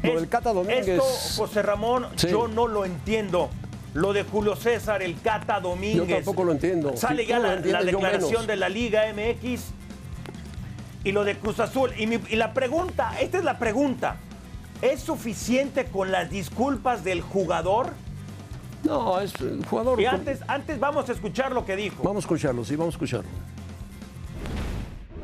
Lo 0.01 0.09
Es- 0.11 0.15
del 0.15 0.29
Cata 0.29 0.53
Domínguez. 0.53 0.87
Esto, 0.87 1.03
José 1.43 1.61
Ramón, 1.61 2.07
Sí. 2.15 2.29
yo 2.29 2.47
no 2.47 2.67
lo 2.69 2.85
entiendo. 2.85 3.49
Lo 3.95 4.11
de 4.13 4.23
Julio 4.23 4.55
César, 4.57 5.01
el 5.01 5.19
Cata 5.21 5.59
Domínguez. 5.61 6.07
Yo 6.07 6.15
tampoco 6.17 6.43
lo 6.43 6.51
entiendo. 6.51 6.95
Sale 6.97 7.23
Si 7.23 7.29
ya 7.29 7.39
la, 7.39 7.53
entiendes, 7.55 7.85
declaración 7.85 8.45
de 8.45 8.55
la 8.57 8.67
Liga 8.69 9.03
MX 9.13 9.61
y 11.05 11.11
lo 11.13 11.23
de 11.23 11.37
Cruz 11.37 11.59
Azul. 11.61 11.91
Y, 11.97 12.05
mi- 12.05 12.19
y 12.29 12.35
la 12.35 12.53
pregunta, 12.53 13.13
esta 13.21 13.37
es 13.37 13.43
la 13.45 13.57
pregunta. 13.57 14.17
¿Es 14.81 14.99
suficiente 14.99 15.85
con 15.85 16.11
las 16.11 16.29
disculpas 16.29 17.05
del 17.05 17.21
jugador? 17.21 17.87
No, 18.83 19.19
es 19.21 19.33
el 19.39 19.65
jugador. 19.65 19.99
Y 20.01 20.05
antes, 20.05 20.41
antes 20.47 20.77
vamos 20.77 21.07
a 21.07 21.13
escuchar 21.13 21.53
lo 21.53 21.65
que 21.65 21.77
dijo. 21.77 22.03
Vamos 22.03 22.25
a 22.25 22.25
escucharlo, 22.27 22.65
sí, 22.65 22.75
vamos 22.75 22.93
a 22.93 22.97
escucharlo. 22.97 23.29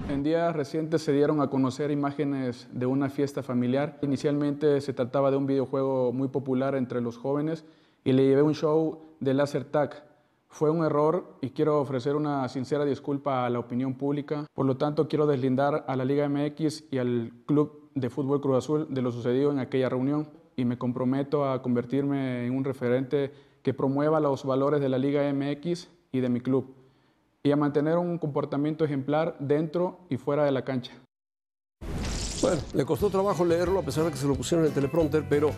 En 0.10 0.24
días 0.24 0.55
recientes 0.55 1.01
se 1.03 1.12
dieron 1.12 1.41
a 1.41 1.48
conocer 1.50 1.91
imágenes 1.91 2.67
de 2.72 2.86
una 2.86 3.10
fiesta 3.10 3.43
familiar. 3.43 3.98
Inicialmente 4.01 4.79
se 4.81 4.93
trataba 4.93 5.29
de 5.29 5.38
un 5.38 5.45
videojuego 5.45 6.12
muy 6.13 6.29
popular 6.29 6.75
entre 6.75 7.01
los 7.01 7.17
jóvenes 7.17 7.65
y 8.03 8.12
le 8.13 8.25
llevé 8.25 8.41
un 8.41 8.53
show 8.53 9.00
de 9.20 9.34
laser 9.34 9.65
tag. 9.65 10.03
Fue 10.48 10.70
un 10.70 10.84
error 10.84 11.38
y 11.41 11.51
quiero 11.51 11.79
ofrecer 11.79 12.15
una 12.15 12.48
sincera 12.50 12.84
disculpa 12.84 13.46
a 13.46 13.50
la 13.50 13.60
opinión 13.60 13.93
pública. 13.93 14.46
Por 14.53 14.65
lo 14.65 14.75
tanto, 14.77 15.08
quiero 15.08 15.25
deslindar 15.25 15.86
a 15.88 15.96
la 15.96 16.03
Liga 16.03 16.27
MX 16.27 16.86
y 16.91 16.98
al 16.98 17.31
Club 17.46 17.89
de 17.96 18.10
Fútbol 18.10 18.41
Cruz 18.41 18.58
Azul 18.58 18.88
de 18.89 19.01
lo 19.01 19.12
sucedido 19.12 19.51
en 19.51 19.60
aquella 19.60 19.89
reunión 19.89 20.29
y 20.55 20.65
me 20.65 20.77
comprometo 20.77 21.50
a 21.50 21.62
convertirme 21.62 22.46
en 22.46 22.55
un 22.55 22.63
referente 22.63 23.31
que 23.62 23.74
promueva 23.74 24.20
los 24.20 24.43
valores 24.43 24.81
de 24.81 24.89
la 24.89 24.98
Liga 24.98 25.31
MX 25.31 25.89
y 26.12 26.20
de 26.20 26.29
mi 26.29 26.41
club 26.41 26.75
y 27.43 27.51
a 27.51 27.55
mantener 27.55 27.98
un 27.98 28.17
comportamiento 28.17 28.86
ejemplar 28.86 29.36
dentro 29.39 30.00
y 30.10 30.17
fuera 30.17 30.43
de 30.43 30.51
la 30.51 30.63
cancha. 30.63 30.93
Bueno, 32.41 32.62
le 32.74 32.86
costó 32.86 33.10
trabajo 33.10 33.46
leerlo 33.46 33.79
a 33.79 33.84
pesar 33.84 34.03
de 34.05 34.12
que 34.12 34.17
se 34.17 34.27
lo 34.27 34.36
pusieron 34.36 34.65
en 34.65 34.70
el 34.70 34.75
teleprompter, 34.75 35.25
pero, 35.29 35.51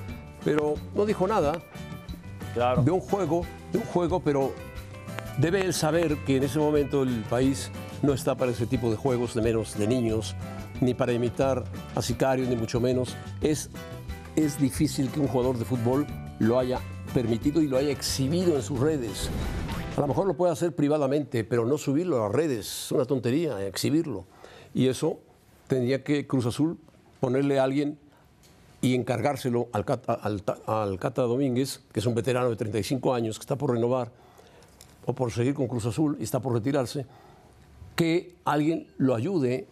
pero 0.44 0.76
no 0.96 1.06
dijo 1.06 1.28
nada 1.28 1.54
De 2.56 2.92
un 2.92 3.00
juego, 3.00 3.46
de 3.72 3.80
un 3.80 3.86
juego, 3.86 4.20
pero 4.20 4.54
debe 5.38 5.62
él 5.62 5.74
saber 5.74 6.18
que 6.26 6.38
en 6.38 6.44
ese 6.44 6.60
momento 6.60 7.04
el 7.04 7.24
país 7.24 7.72
no 8.04 8.14
está 8.14 8.36
para 8.36 8.52
ese 8.52 8.68
tipo 8.68 8.92
de 8.92 8.96
juegos, 8.96 9.34
de 9.34 9.42
menos 9.42 9.78
de 9.78 9.88
niños, 9.88 10.36
ni 10.80 10.94
para 10.94 11.14
imitar 11.14 11.64
a 11.96 12.02
sicarios, 12.02 12.48
ni 12.48 12.56
mucho 12.56 12.80
menos. 12.80 13.16
Es, 13.42 13.70
es 14.36 14.60
difícil 14.60 15.10
que 15.10 15.20
un 15.20 15.28
jugador 15.28 15.58
de 15.58 15.66
fútbol 15.66 16.06
lo 16.40 16.60
haya 16.60 16.80
permitido 17.14 17.62
y 17.62 17.68
lo 17.68 17.78
haya 17.78 17.92
exhibido 17.92 18.56
en 18.56 18.62
sus 18.62 18.80
redes. 18.80 19.30
A 19.98 20.02
lo 20.02 20.08
mejor 20.08 20.28
lo 20.28 20.36
puede 20.36 20.52
hacer 20.52 20.76
privadamente, 20.76 21.44
pero 21.44 21.66
no 21.66 21.78
subirlo 21.78 22.18
a 22.18 22.28
las 22.28 22.36
redes. 22.36 22.86
Es 22.86 22.92
una 22.92 23.06
tontería 23.06 23.66
exhibirlo. 23.66 24.26
Y 24.74 24.88
eso 24.88 25.20
tendría 25.68 26.04
que 26.04 26.28
Cruz 26.28 26.46
Azul 26.46 26.78
ponerle 27.20 27.60
a 27.60 27.64
alguien 27.64 28.00
y 28.84 28.96
encargárselo 28.96 29.70
al 29.72 29.86
Cata, 29.86 30.14
al 30.14 30.44
Ta- 30.44 30.58
al 30.68 31.00
Cata 31.00 31.22
Domínguez, 31.24 31.80
que 31.92 32.02
es 32.02 32.06
un 32.06 32.14
veterano 32.14 32.50
de 32.50 32.56
35 32.58 33.14
años, 33.14 33.40
que 33.40 33.44
está 33.44 33.56
por 33.56 33.72
renovar 33.72 34.12
o 35.06 35.14
por 35.14 35.32
seguir 35.32 35.54
con 35.54 35.68
Cruz 35.68 35.86
Azul 35.86 36.18
y 36.20 36.24
está 36.24 36.42
por 36.42 36.54
retirarse, 36.54 37.06
que 37.96 38.36
alguien 38.44 38.88
lo 38.98 39.16
ayude 39.16 39.68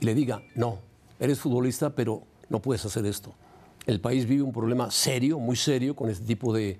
y 0.00 0.04
le 0.04 0.14
diga, 0.14 0.42
no, 0.56 0.78
eres 1.20 1.38
futbolista, 1.40 1.90
pero 1.94 2.22
no 2.48 2.60
puedes 2.60 2.84
hacer 2.84 3.06
esto. 3.06 3.32
El 3.86 4.00
país 4.00 4.26
vive 4.26 4.42
un 4.42 4.52
problema 4.52 4.90
serio, 4.90 5.38
muy 5.38 5.56
serio, 5.56 5.94
con 5.94 6.10
este 6.10 6.24
tipo 6.26 6.52
de, 6.52 6.78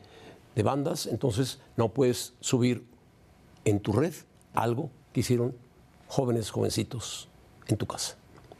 de 0.56 0.62
bandas, 0.64 1.06
entonces 1.06 1.60
no 1.76 1.90
puedes 1.90 2.34
subir 2.40 2.84
en 3.64 3.78
tu 3.80 3.92
red 3.92 4.12
algo 4.54 4.90
que 5.12 5.20
hicieron 5.20 5.54
jóvenes, 6.08 6.50
jovencitos 6.50 7.28
en 7.68 7.76
tu 7.76 7.86
casa. 7.86 8.16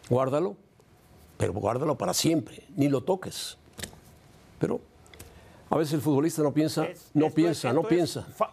Guárdalo, 0.08 0.56
pero 1.38 1.52
guárdalo 1.54 1.96
para 1.96 2.12
siempre, 2.12 2.64
ni 2.76 2.88
lo 2.88 3.00
toques. 3.02 3.56
Pero 4.58 4.80
a 5.70 5.76
veces 5.78 5.94
el 5.94 6.00
futbolista 6.02 6.42
no 6.42 6.52
piensa, 6.52 6.84
Es- 6.84 7.10
no 7.14 7.26
esto 7.26 7.34
piensa, 7.36 7.72
no 7.72 7.82
piensa. 7.84 8.22
fa- 8.36 8.52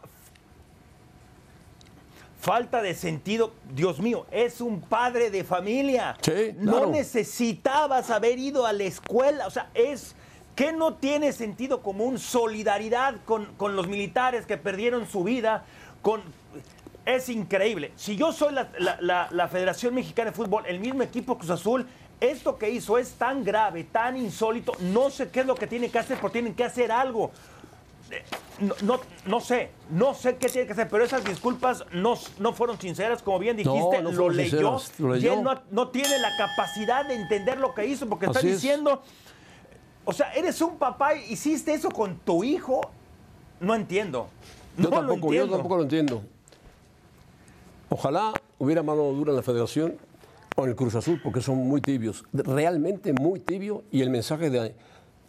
falta 2.39 2.81
de 2.81 2.93
sentido. 2.93 3.53
Dios 3.73 3.99
mío, 3.99 4.25
es 4.31 4.61
un 4.61 4.81
padre 4.81 5.31
de 5.31 5.43
familia. 5.43 6.15
Sí, 6.21 6.53
No 6.59 6.73
claro. 6.73 6.91
necesitabas 6.91 8.09
haber 8.11 8.37
ido 8.37 8.65
a 8.67 8.73
la 8.73 8.83
escuela. 8.83 9.47
O 9.47 9.51
sea, 9.51 9.69
es 9.73 10.15
que 10.55 10.71
no 10.71 10.93
tiene 10.93 11.33
sentido 11.33 11.81
común 11.81 12.19
solidaridad 12.19 13.15
con, 13.25 13.45
con 13.57 13.75
los 13.75 13.87
militares 13.87 14.45
que 14.45 14.57
perdieron 14.57 15.07
su 15.07 15.23
vida. 15.23 15.65
Con, 16.03 16.21
es 17.05 17.29
increíble. 17.29 17.91
Si 17.95 18.15
yo 18.15 18.31
soy 18.31 18.53
la, 18.53 18.69
la- 18.77 18.97
la- 19.01 19.27
la 19.31 19.47
Federación 19.47 19.95
Mexicana 19.95 20.29
de 20.29 20.35
Fútbol, 20.35 20.65
el 20.67 20.79
mismo 20.79 21.01
equipo 21.01 21.37
Cruz 21.37 21.49
Azul, 21.49 21.87
esto 22.19 22.57
que 22.57 22.69
hizo 22.69 22.97
es 22.97 23.13
tan 23.13 23.43
grave, 23.43 23.83
tan 23.83 24.17
insólito. 24.17 24.73
No 24.79 25.09
sé 25.09 25.29
qué 25.29 25.41
es 25.41 25.45
lo 25.45 25.55
que 25.55 25.67
tienen 25.67 25.91
que 25.91 25.99
hacer, 25.99 26.17
pero 26.17 26.31
tienen 26.31 26.53
que 26.55 26.63
hacer 26.63 26.91
algo. 26.91 27.31
No, 28.59 28.75
no, 28.83 28.99
no 29.25 29.39
sé, 29.41 29.71
no 29.89 30.13
sé 30.13 30.37
qué 30.37 30.47
tiene 30.47 30.67
que 30.67 30.73
hacer, 30.73 30.87
pero 30.87 31.03
esas 31.03 31.23
disculpas 31.25 31.83
no, 31.91 32.15
no 32.39 32.53
fueron 32.53 32.79
sinceras, 32.79 33.21
como 33.23 33.39
bien 33.39 33.57
dijiste, 33.57 34.01
No, 34.01 34.11
lo, 34.11 34.29
leyó, 34.29 34.79
sinceras, 34.79 34.99
lo 34.99 35.15
y 35.15 35.19
leyó. 35.19 35.33
él 35.33 35.59
no, 35.71 35.87
tiene 35.89 36.19
la 36.19 36.29
capacidad 36.37 37.05
de 37.05 37.15
entender 37.15 37.59
lo 37.59 37.73
que 37.73 37.85
hizo, 37.87 38.07
porque 38.07 38.27
está 38.27 38.39
es. 38.39 38.45
diciendo, 38.45 39.01
o 40.05 40.13
sea, 40.13 40.31
eres 40.33 40.61
un 40.61 40.77
papá 40.77 41.15
y 41.15 41.33
hiciste 41.33 41.73
eso 41.73 41.89
con 41.89 42.19
tu 42.19 42.43
hijo, 42.43 42.79
no 43.59 43.73
entiendo. 43.73 44.29
Yo 44.77 44.89
no 44.89 45.01
lo 45.01 45.07
tampoco, 45.13 45.33
yo 45.33 45.41
entiendo. 45.41 45.55
tampoco 45.57 45.75
lo 45.77 45.83
entiendo. 45.83 46.21
Ojalá 47.89 48.33
hubiera 48.59 48.83
mano 48.83 49.03
dura 49.13 49.31
en 49.31 49.37
la 49.37 49.43
federación 49.43 49.97
o 50.55 50.63
en 50.63 50.69
el 50.69 50.75
Cruz 50.75 50.95
Azul, 50.95 51.19
porque 51.23 51.41
son 51.41 51.57
muy 51.57 51.81
tibios, 51.81 52.23
realmente 52.33 53.11
muy 53.13 53.39
tibio, 53.39 53.83
y 53.91 54.01
el 54.01 54.09
mensaje 54.09 54.49
de- 54.49 54.73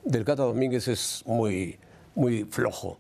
del 0.04 0.25
Cata 0.25 0.45
Domínguez 0.45 0.87
es 0.88 1.23
muy, 1.26 1.78
muy 2.14 2.45
flojo. 2.45 2.97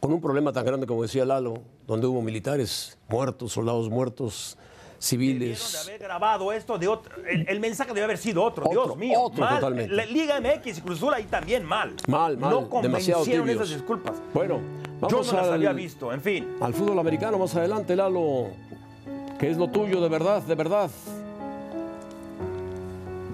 Con 0.00 0.12
un 0.12 0.20
problema 0.20 0.52
tan 0.52 0.64
grande 0.64 0.86
como 0.86 1.02
decía 1.02 1.24
Lalo, 1.24 1.54
donde 1.86 2.06
hubo 2.06 2.22
militares 2.22 2.96
muertos, 3.08 3.52
soldados 3.52 3.90
muertos, 3.90 4.56
Debieron 5.10 5.38
de 5.40 5.56
civiles. 5.56 5.82
haber 5.86 5.98
grabado 6.00 6.52
esto 6.52 6.78
de 6.78 6.88
otro. 6.88 7.14
El, 7.28 7.46
el 7.48 7.60
mensaje 7.60 7.90
debe 7.92 8.04
haber 8.04 8.16
sido 8.18 8.42
otro, 8.42 8.64
Otro, 8.66 8.84
Dios 8.86 8.96
mío. 8.96 9.20
otro 9.20 9.44
mal. 9.44 9.56
totalmente. 9.60 9.94
La 9.94 10.06
Liga 10.06 10.40
MX 10.40 10.78
y 10.78 10.80
Cruz 10.80 10.96
Azul 10.98 11.12
ahí 11.12 11.24
también 11.24 11.64
mal. 11.64 11.94
Mal, 12.08 12.38
mal, 12.38 12.50
No 12.50 12.70
convencieron 12.70 13.48
esas 13.50 13.68
disculpas. 13.68 14.14
Bueno, 14.32 14.58
Yo 15.02 15.08
no 15.10 15.18
las 15.18 15.32
al- 15.34 15.52
había 15.52 15.72
visto, 15.74 16.10
en 16.12 16.22
fin. 16.22 16.48
al 16.62 16.72
fútbol 16.72 16.98
americano 16.98 17.38
más 17.38 17.54
adelante, 17.54 17.94
Lalo. 17.94 18.46
que 19.38 19.50
es 19.50 19.58
lo 19.58 19.68
tuyo 19.68 20.00
de 20.00 20.08
verdad, 20.08 20.40
de 20.42 20.54
verdad? 20.54 20.90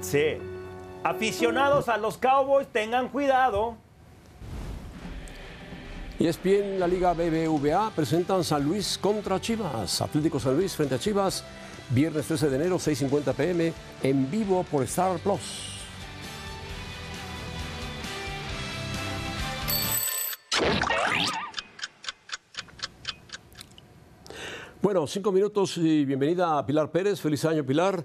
Sí. 0.02 0.36
Aficionados 1.04 1.88
a 1.88 1.96
los 1.96 2.18
Cowboys, 2.18 2.68
tengan 2.68 3.08
cuidado. 3.08 3.76
Y 6.18 6.26
es 6.26 6.40
bien 6.40 6.78
la 6.78 6.86
Liga 6.86 7.14
BBVA 7.14 7.90
presentan 7.96 8.44
San 8.44 8.62
Luis 8.64 8.98
contra 8.98 9.40
Chivas. 9.40 10.00
Atlético 10.02 10.38
San 10.38 10.56
Luis 10.56 10.76
frente 10.76 10.96
a 10.96 10.98
Chivas. 10.98 11.44
Viernes 11.90 12.26
13 12.26 12.50
de 12.50 12.56
enero, 12.56 12.76
6.50 12.76 13.34
pm, 13.34 13.72
en 14.02 14.30
vivo 14.30 14.64
por 14.70 14.82
Star 14.84 15.18
Plus. 15.18 15.72
Bueno, 24.80 25.06
cinco 25.06 25.30
minutos 25.32 25.76
y 25.76 26.04
bienvenida 26.04 26.58
a 26.58 26.66
Pilar 26.66 26.90
Pérez. 26.90 27.20
Feliz 27.20 27.44
año, 27.44 27.64
Pilar. 27.64 28.04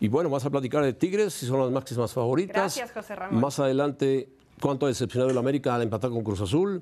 Y 0.00 0.08
bueno, 0.08 0.28
vas 0.28 0.44
a 0.44 0.50
platicar 0.50 0.84
de 0.84 0.92
Tigres, 0.92 1.32
si 1.32 1.46
son 1.46 1.60
las 1.60 1.70
máximas 1.70 2.12
favoritas. 2.12 2.54
Gracias, 2.76 2.92
José 2.92 3.16
Ramón. 3.16 3.40
Más 3.40 3.58
adelante, 3.58 4.28
cuánto 4.60 4.86
ha 4.86 4.88
decepcionado 4.88 5.30
el 5.30 5.38
América 5.38 5.74
al 5.74 5.82
empatar 5.82 6.10
con 6.10 6.22
Cruz 6.22 6.40
Azul. 6.40 6.80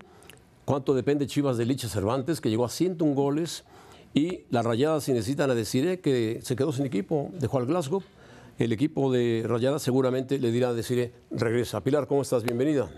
Cuánto 0.64 0.94
depende 0.94 1.26
Chivas 1.26 1.56
de 1.56 1.66
Licha 1.66 1.88
Cervantes, 1.88 2.40
que 2.40 2.50
llegó 2.50 2.64
a 2.64 2.68
101 2.68 3.14
goles. 3.14 3.64
Y 4.14 4.44
las 4.50 4.64
rayadas, 4.64 5.04
si 5.04 5.12
necesitan 5.12 5.50
a 5.50 5.54
Desiree, 5.54 6.00
que 6.00 6.40
se 6.42 6.56
quedó 6.56 6.72
sin 6.72 6.86
equipo, 6.86 7.30
dejó 7.34 7.58
al 7.58 7.66
Glasgow. 7.66 8.02
El 8.58 8.72
equipo 8.72 9.12
de 9.12 9.44
rayadas 9.46 9.82
seguramente 9.82 10.38
le 10.38 10.50
dirá 10.50 10.68
a 10.68 10.72
Desiree, 10.72 11.12
regresa. 11.30 11.82
Pilar, 11.82 12.06
¿cómo 12.06 12.22
estás? 12.22 12.42
Bienvenida. 12.44 12.88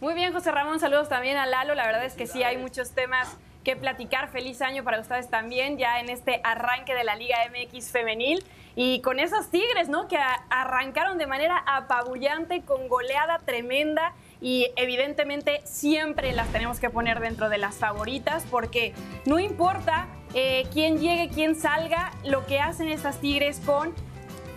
Muy 0.00 0.14
bien, 0.14 0.32
José 0.32 0.52
Ramón, 0.52 0.80
saludos 0.80 1.08
también 1.08 1.36
a 1.36 1.46
Lalo. 1.46 1.74
La 1.74 1.86
verdad 1.86 2.04
es 2.04 2.14
que 2.14 2.26
sí 2.26 2.42
hay 2.42 2.56
muchos 2.56 2.92
temas 2.92 3.36
que 3.68 3.76
platicar. 3.76 4.30
Feliz 4.30 4.62
año 4.62 4.82
para 4.82 4.98
ustedes 4.98 5.28
también, 5.28 5.76
ya 5.76 6.00
en 6.00 6.08
este 6.08 6.40
arranque 6.42 6.94
de 6.94 7.04
la 7.04 7.16
Liga 7.16 7.36
MX 7.50 7.90
femenil. 7.90 8.42
Y 8.74 9.02
con 9.02 9.18
esos 9.18 9.50
Tigres, 9.50 9.90
¿no? 9.90 10.08
Que 10.08 10.16
arrancaron 10.48 11.18
de 11.18 11.26
manera 11.26 11.62
apabullante, 11.66 12.62
con 12.62 12.88
goleada 12.88 13.40
tremenda. 13.40 14.14
Y 14.40 14.68
evidentemente 14.76 15.60
siempre 15.64 16.32
las 16.32 16.48
tenemos 16.48 16.80
que 16.80 16.88
poner 16.88 17.20
dentro 17.20 17.50
de 17.50 17.58
las 17.58 17.74
favoritas, 17.74 18.46
porque 18.50 18.94
no 19.26 19.38
importa 19.38 20.06
eh, 20.32 20.66
quién 20.72 20.98
llegue, 20.98 21.28
quién 21.28 21.54
salga, 21.54 22.12
lo 22.24 22.46
que 22.46 22.60
hacen 22.60 22.88
estas 22.88 23.20
Tigres 23.20 23.60
con 23.66 23.92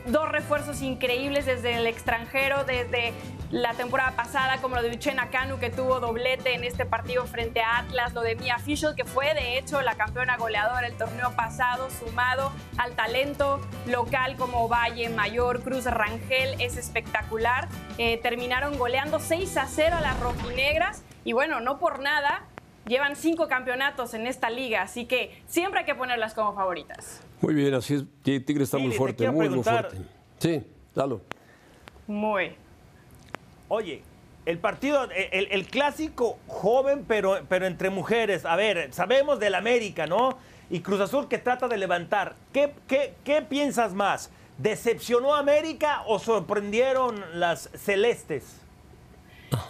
dos 0.05 0.29
refuerzos 0.29 0.81
increíbles 0.81 1.46
desde 1.46 1.75
el 1.75 1.88
extranjero, 1.88 2.63
desde 2.63 3.13
la 3.51 3.74
temporada 3.74 4.12
pasada, 4.12 4.58
como 4.62 4.77
lo 4.77 4.81
de 4.81 4.91
Uchena 4.91 5.29
Kanu, 5.29 5.60
que 5.60 5.70
tuvo 5.70 6.00
doblete 6.00 6.53
en 6.53 6.63
este 6.63 6.86
partido 6.86 7.25
frente 7.25 7.62
a 7.62 7.79
Atlas, 7.79 8.13
lo 8.13 8.22
de 8.22 8.36
Mia 8.36 8.58
Fischel, 8.60 8.96
que 8.96 9.03
fue 9.03 9.34
de 9.34 9.58
hecho 9.58 9.81
la 9.81 9.96
campeona 9.96 10.38
goleadora 10.38 10.88
el 10.88 10.98
torneo 10.98 11.36
pasado, 11.36 11.89
sumado 11.89 12.51
al 12.77 12.93
talento 12.96 13.60
local 13.88 14.38
como 14.38 14.70
Valle, 14.70 15.10
Mayor, 15.10 15.62
Cruz 15.63 15.86
Rangel, 15.86 16.55
es 16.60 16.77
espectacular. 16.77 17.67
Eh, 17.98 18.17
terminaron 18.17 18.77
goleando 18.77 19.20
6 19.20 19.58
a 19.58 19.67
0 19.67 19.98
a 19.98 20.01
las 20.01 20.20
rojinegras, 20.20 21.03
y 21.24 21.34
bueno, 21.34 21.60
no 21.60 21.77
por 21.77 22.00
nada. 22.00 22.43
Llevan 22.88 23.15
cinco 23.15 23.47
campeonatos 23.47 24.13
en 24.13 24.25
esta 24.27 24.50
liga, 24.50 24.81
así 24.81 25.05
que 25.05 25.41
siempre 25.47 25.81
hay 25.81 25.85
que 25.85 25.95
ponerlas 25.95 26.33
como 26.33 26.53
favoritas. 26.55 27.21
Muy 27.41 27.53
bien, 27.53 27.73
así 27.73 27.95
es. 27.95 28.03
Tigre 28.23 28.63
está 28.63 28.77
muy 28.77 28.91
te 28.91 28.97
fuerte, 28.97 29.31
muy, 29.31 29.50
muy 29.50 29.63
fuerte. 29.63 29.97
Sí, 30.39 30.63
Lalo. 30.95 31.21
Muy. 32.07 32.55
Oye, 33.67 34.03
el 34.45 34.57
partido, 34.57 35.03
el, 35.11 35.47
el 35.51 35.67
clásico 35.67 36.39
joven, 36.47 37.05
pero, 37.07 37.39
pero 37.47 37.65
entre 37.67 37.89
mujeres. 37.89 38.45
A 38.45 38.55
ver, 38.55 38.91
sabemos 38.93 39.39
del 39.39 39.55
América, 39.55 40.07
¿no? 40.07 40.38
Y 40.69 40.79
Cruz 40.81 41.01
Azul 41.01 41.27
que 41.27 41.38
trata 41.38 41.67
de 41.67 41.77
levantar. 41.77 42.35
¿Qué, 42.51 42.73
qué, 42.88 43.13
qué 43.23 43.41
piensas 43.41 43.93
más? 43.93 44.31
¿Decepcionó 44.57 45.35
a 45.35 45.39
América 45.39 46.03
o 46.07 46.17
sorprendieron 46.19 47.23
las 47.39 47.69
celestes? 47.75 48.61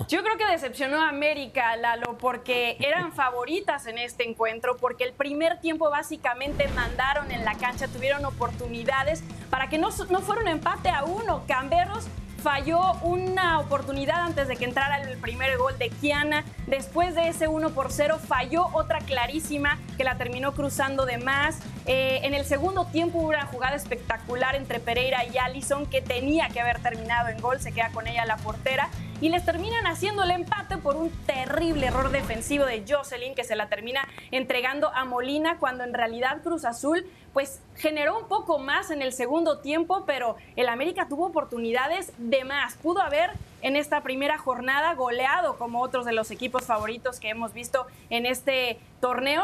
Yo 0.08 0.24
creo 0.24 0.38
que 0.38 0.46
decepcionó 0.46 1.02
a 1.02 1.10
América, 1.10 1.76
Lalo, 1.76 2.18
porque 2.18 2.78
eran 2.80 3.14
favoritas 3.14 3.88
en 3.88 3.98
este 3.98 4.30
encuentro, 4.30 4.78
porque 4.78 5.04
el 5.04 5.14
primer 5.14 5.60
tiempo 5.60 5.90
básicamente 5.90 6.68
mandaron 6.70 7.32
en 7.32 7.44
la 7.46 7.56
cancha, 7.56 7.88
tuvieron 7.88 8.26
oportunidades 8.26 9.24
para 9.50 9.70
que 9.70 9.78
no, 9.78 9.90
no 10.10 10.22
fuera 10.22 10.42
un 10.42 10.48
empate 10.48 10.90
a 10.90 11.04
uno. 11.04 11.44
Camberos 11.48 12.08
falló 12.42 12.94
una 13.04 13.60
oportunidad 13.60 14.22
antes 14.22 14.48
de 14.48 14.56
que 14.56 14.66
entrara 14.66 14.98
el 15.02 15.18
primer 15.18 15.58
gol 15.58 15.78
de 15.78 15.90
Kiana. 15.90 16.44
Después 16.68 17.16
de 17.16 17.28
ese 17.28 17.48
1 17.48 17.70
por 17.72 17.92
0 17.92 18.20
falló 18.20 18.68
otra 18.74 19.00
clarísima 19.00 19.80
que 19.98 20.04
la 20.04 20.18
terminó 20.18 20.54
cruzando 20.54 21.06
de 21.06 21.18
más. 21.20 21.60
Eh, 21.86 22.22
en 22.24 22.34
el 22.34 22.46
segundo 22.46 22.86
tiempo 22.86 23.20
hubo 23.20 23.30
una 23.30 23.46
jugada 23.46 23.76
espectacular 23.76 24.56
entre 24.56 24.80
Pereira 24.80 25.26
y 25.26 25.38
Allison 25.38 25.86
que 25.86 26.02
tenía 26.02 26.50
que 26.50 26.60
haber 26.60 26.80
terminado 26.82 27.30
en 27.30 27.40
gol. 27.40 27.60
Se 27.60 27.72
queda 27.72 27.90
con 27.92 28.08
ella 28.08 28.26
la 28.26 28.38
portera 28.38 28.90
y 29.22 29.30
les 29.30 29.46
terminan 29.46 29.86
haciendo 29.86 30.24
el 30.24 30.32
empate 30.32 30.78
por 30.78 30.98
un 30.98 31.12
terrible 31.26 31.86
error 31.86 32.10
defensivo 32.10 32.66
de 32.66 32.84
Jocelyn 32.88 33.36
que 33.36 33.44
se 33.44 33.56
la 33.56 33.70
termina 33.70 34.02
entregando 34.32 34.90
a 34.94 35.06
Molina 35.06 35.58
cuando 35.60 35.84
en 35.84 35.94
realidad 35.94 36.42
Cruz 36.42 36.66
Azul 36.66 37.06
pues 37.32 37.62
generó 37.78 38.18
un 38.18 38.28
poco 38.28 38.58
más 38.58 38.90
en 38.92 39.02
el 39.02 39.14
segundo 39.14 39.60
tiempo, 39.60 40.04
pero 40.06 40.36
el 40.56 40.68
América 40.68 41.08
tuvo 41.08 41.28
oportunidades 41.28 42.12
de 42.18 42.44
más. 42.44 42.74
Pudo 42.76 43.02
haber 43.02 43.30
en 43.62 43.76
esta 43.76 44.02
primera 44.02 44.38
jornada 44.38 44.94
goleado 44.96 45.58
como 45.58 45.82
otros 45.82 46.06
de 46.06 46.14
los 46.14 46.32
equipos 46.32 46.66
favoritos 46.66 47.20
que 47.20 47.30
hemos 47.30 47.54
visto 47.54 47.86
en 48.10 48.26
este 48.26 48.80
torneo. 49.00 49.44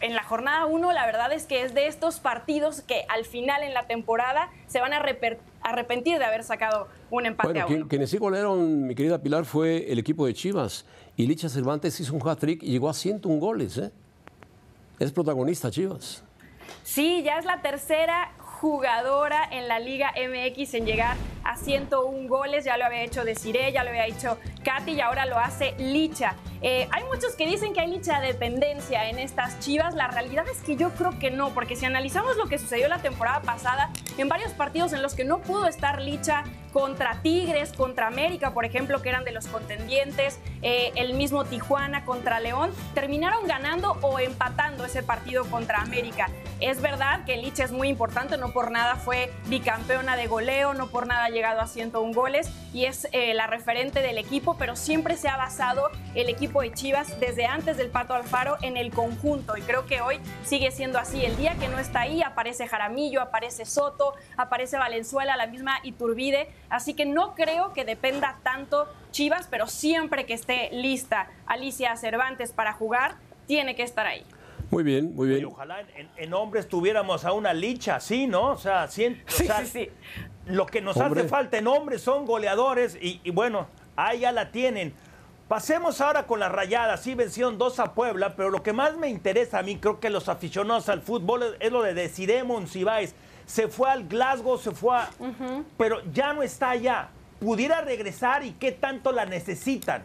En 0.00 0.16
la 0.16 0.24
jornada 0.24 0.66
1, 0.66 0.92
la 0.92 1.06
verdad 1.06 1.32
es 1.32 1.46
que 1.46 1.62
es 1.62 1.74
de 1.74 1.86
estos 1.86 2.18
partidos 2.18 2.80
que 2.82 3.04
al 3.08 3.24
final 3.24 3.62
en 3.62 3.72
la 3.72 3.84
temporada 3.84 4.50
se 4.66 4.80
van 4.80 4.92
a 4.92 4.96
arrepentir 4.96 5.51
arrepentir 5.62 6.18
de 6.18 6.24
haber 6.24 6.44
sacado 6.44 6.88
un 7.10 7.26
empate 7.26 7.48
Bueno, 7.48 7.64
a 7.64 7.66
quien- 7.66 7.80
uno. 7.80 7.88
quienes 7.88 8.10
sí 8.10 8.18
golearon, 8.18 8.86
mi 8.86 8.94
querida 8.94 9.18
Pilar, 9.22 9.44
fue 9.44 9.90
el 9.92 9.98
equipo 9.98 10.26
de 10.26 10.34
Chivas. 10.34 10.84
Y 11.16 11.26
Licha 11.26 11.48
Cervantes 11.48 11.98
hizo 12.00 12.14
un 12.14 12.26
hat-trick 12.26 12.62
y 12.62 12.70
llegó 12.70 12.88
a 12.88 12.94
101 12.94 13.38
goles. 13.40 13.76
¿eh? 13.78 13.90
Es 14.98 15.12
protagonista 15.12 15.70
Chivas. 15.70 16.24
Sí, 16.84 17.22
ya 17.24 17.38
es 17.38 17.44
la 17.44 17.60
tercera 17.62 18.32
jugadora 18.38 19.44
en 19.50 19.66
la 19.68 19.78
Liga 19.78 20.12
MX 20.16 20.74
en 20.74 20.86
llegar 20.86 21.16
a 21.44 21.56
101 21.56 22.28
goles. 22.28 22.64
Ya 22.64 22.76
lo 22.76 22.84
había 22.84 23.02
hecho 23.02 23.24
Desiree, 23.24 23.72
ya 23.72 23.82
lo 23.82 23.90
había 23.90 24.06
hecho 24.06 24.38
Katy 24.64 24.92
y 24.92 25.00
ahora 25.00 25.26
lo 25.26 25.36
hace 25.38 25.74
Licha. 25.78 26.34
Eh, 26.62 26.88
hay 26.92 27.02
muchos 27.04 27.34
que 27.34 27.46
dicen 27.46 27.72
que 27.72 27.80
hay 27.80 27.88
Licha 27.88 28.20
dependencia 28.20 29.08
en 29.08 29.18
estas 29.18 29.58
chivas. 29.58 29.94
La 29.94 30.08
realidad 30.08 30.44
es 30.48 30.60
que 30.60 30.76
yo 30.76 30.90
creo 30.90 31.18
que 31.18 31.30
no, 31.30 31.50
porque 31.50 31.74
si 31.74 31.84
analizamos 31.86 32.36
lo 32.36 32.46
que 32.46 32.58
sucedió 32.58 32.88
la 32.88 32.98
temporada 32.98 33.42
pasada, 33.42 33.90
en 34.16 34.28
varios 34.28 34.52
partidos 34.52 34.92
en 34.92 35.02
los 35.02 35.14
que 35.14 35.24
no 35.24 35.38
pudo 35.40 35.66
estar 35.66 36.00
Licha 36.00 36.44
contra 36.72 37.20
Tigres, 37.20 37.72
contra 37.72 38.06
América, 38.06 38.54
por 38.54 38.64
ejemplo, 38.64 39.02
que 39.02 39.08
eran 39.08 39.24
de 39.24 39.32
los 39.32 39.46
contendientes, 39.46 40.38
eh, 40.62 40.92
el 40.94 41.14
mismo 41.14 41.44
Tijuana 41.44 42.04
contra 42.04 42.40
León, 42.40 42.70
terminaron 42.94 43.46
ganando 43.46 43.98
o 44.00 44.18
empatando 44.18 44.84
ese 44.84 45.02
partido 45.02 45.44
contra 45.44 45.82
América. 45.82 46.28
Es 46.60 46.80
verdad 46.80 47.24
que 47.24 47.36
Licha 47.36 47.64
es 47.64 47.72
muy 47.72 47.88
importante, 47.88 48.38
no 48.38 48.52
por 48.52 48.70
nada 48.70 48.96
fue 48.96 49.32
bicampeona 49.46 50.16
de 50.16 50.28
goleo, 50.28 50.74
no 50.74 50.86
por 50.86 51.06
nada 51.06 51.24
ha 51.24 51.28
llegado 51.28 51.60
a 51.60 51.66
101 51.66 52.14
goles 52.14 52.50
y 52.72 52.84
es 52.84 53.08
eh, 53.12 53.34
la 53.34 53.46
referente 53.48 54.00
del 54.00 54.16
equipo, 54.16 54.56
pero 54.56 54.76
siempre 54.76 55.16
se 55.16 55.28
ha 55.28 55.36
basado 55.36 55.90
el 56.14 56.28
equipo 56.28 56.60
de 56.60 56.72
Chivas 56.72 57.18
desde 57.20 57.46
antes 57.46 57.76
del 57.76 57.88
Pato 57.88 58.14
Alfaro 58.14 58.56
en 58.62 58.76
el 58.76 58.90
conjunto 58.90 59.56
y 59.56 59.62
creo 59.62 59.86
que 59.86 60.00
hoy 60.00 60.18
sigue 60.44 60.70
siendo 60.70 60.98
así. 60.98 61.24
El 61.24 61.36
día 61.36 61.56
que 61.58 61.68
no 61.68 61.78
está 61.78 62.00
ahí 62.00 62.22
aparece 62.22 62.66
Jaramillo, 62.66 63.22
aparece 63.22 63.64
Soto, 63.64 64.14
aparece 64.36 64.76
Valenzuela, 64.76 65.36
la 65.36 65.46
misma 65.46 65.78
Iturbide, 65.82 66.48
así 66.68 66.94
que 66.94 67.06
no 67.06 67.34
creo 67.34 67.72
que 67.72 67.84
dependa 67.84 68.38
tanto 68.42 68.88
Chivas, 69.10 69.48
pero 69.50 69.66
siempre 69.66 70.26
que 70.26 70.34
esté 70.34 70.68
lista 70.72 71.30
Alicia 71.46 71.96
Cervantes 71.96 72.52
para 72.52 72.72
jugar, 72.72 73.16
tiene 73.46 73.74
que 73.74 73.82
estar 73.82 74.06
ahí. 74.06 74.24
Muy 74.70 74.84
bien, 74.84 75.14
muy 75.14 75.28
bien. 75.28 75.44
ojalá 75.44 75.84
en, 76.16 76.32
hombres 76.32 76.66
tuviéramos 76.66 77.26
a 77.26 77.32
una 77.32 77.52
licha 77.52 77.96
así, 77.96 78.26
¿no? 78.26 78.52
O 78.52 78.56
sea, 78.56 78.88
sí, 78.88 79.20
sí, 79.26 79.46
sí. 79.66 79.90
lo 80.46 80.64
que 80.64 80.80
nos 80.80 80.96
hace 80.96 81.24
falta 81.24 81.58
en 81.58 81.66
hombres 81.66 82.00
son 82.00 82.24
goleadores 82.24 82.96
y, 82.98 83.20
y 83.22 83.30
bueno, 83.30 83.66
ahí 83.96 84.20
ya 84.20 84.32
la 84.32 84.50
tienen. 84.50 84.94
Pasemos 85.52 86.00
ahora 86.00 86.26
con 86.26 86.40
las 86.40 86.50
rayadas. 86.50 87.02
Sí, 87.02 87.14
vencieron 87.14 87.58
dos 87.58 87.78
a 87.78 87.92
Puebla, 87.92 88.36
pero 88.36 88.48
lo 88.48 88.62
que 88.62 88.72
más 88.72 88.96
me 88.96 89.10
interesa 89.10 89.58
a 89.58 89.62
mí, 89.62 89.76
creo 89.76 90.00
que 90.00 90.08
los 90.08 90.30
aficionados 90.30 90.88
al 90.88 91.02
fútbol, 91.02 91.58
es 91.60 91.70
lo 91.70 91.82
de 91.82 91.92
Desiree 91.92 92.42
Monsiváis. 92.42 93.14
Se 93.44 93.68
fue 93.68 93.90
al 93.90 94.08
Glasgow, 94.08 94.56
se 94.56 94.70
fue 94.70 94.96
a... 94.96 95.10
Pero 95.76 96.00
ya 96.10 96.32
no 96.32 96.42
está 96.42 96.70
allá. 96.70 97.10
¿Pudiera 97.38 97.82
regresar 97.82 98.42
y 98.42 98.52
qué 98.52 98.72
tanto 98.72 99.12
la 99.12 99.26
necesitan? 99.26 100.04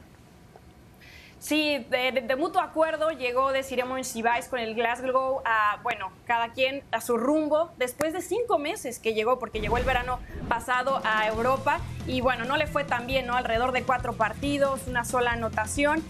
Sí, 1.40 1.86
de, 1.90 2.36
mutuo 2.36 2.62
acuerdo 2.62 3.12
llegó 3.12 3.54
de 3.54 3.64
Ciremon 3.64 4.04
Sibais 4.04 4.50
con 4.50 4.60
el 4.60 4.76
Glasgow 4.76 5.44
a, 5.46 5.80
bueno, 5.82 6.12
cada 6.26 6.50
quien 6.50 6.84
a 6.92 7.00
su 7.00 7.16
rumbo, 7.16 7.72
después 7.78 8.12
de 8.12 8.22
cinco 8.22 8.58
meses 8.58 9.00
que 9.00 9.14
llegó, 9.14 9.40
porque 9.40 9.62
llegó 9.62 9.78
el 9.78 9.86
verano 9.86 10.20
pasado 10.50 11.00
a 11.06 11.26
Europa, 11.28 11.80
y 12.08 12.22
bueno, 12.22 12.46
no 12.46 12.58
le 12.58 12.68
fue 12.68 12.84
tan 12.84 13.06
bien, 13.06 13.28
¿no? 13.28 13.36
Alrededor 13.36 13.72
de 13.72 13.84
cuatro 13.84 14.14
partidos, 14.14 14.88
una 14.88 15.06
sola 15.06 15.34
anotación. 15.34 16.04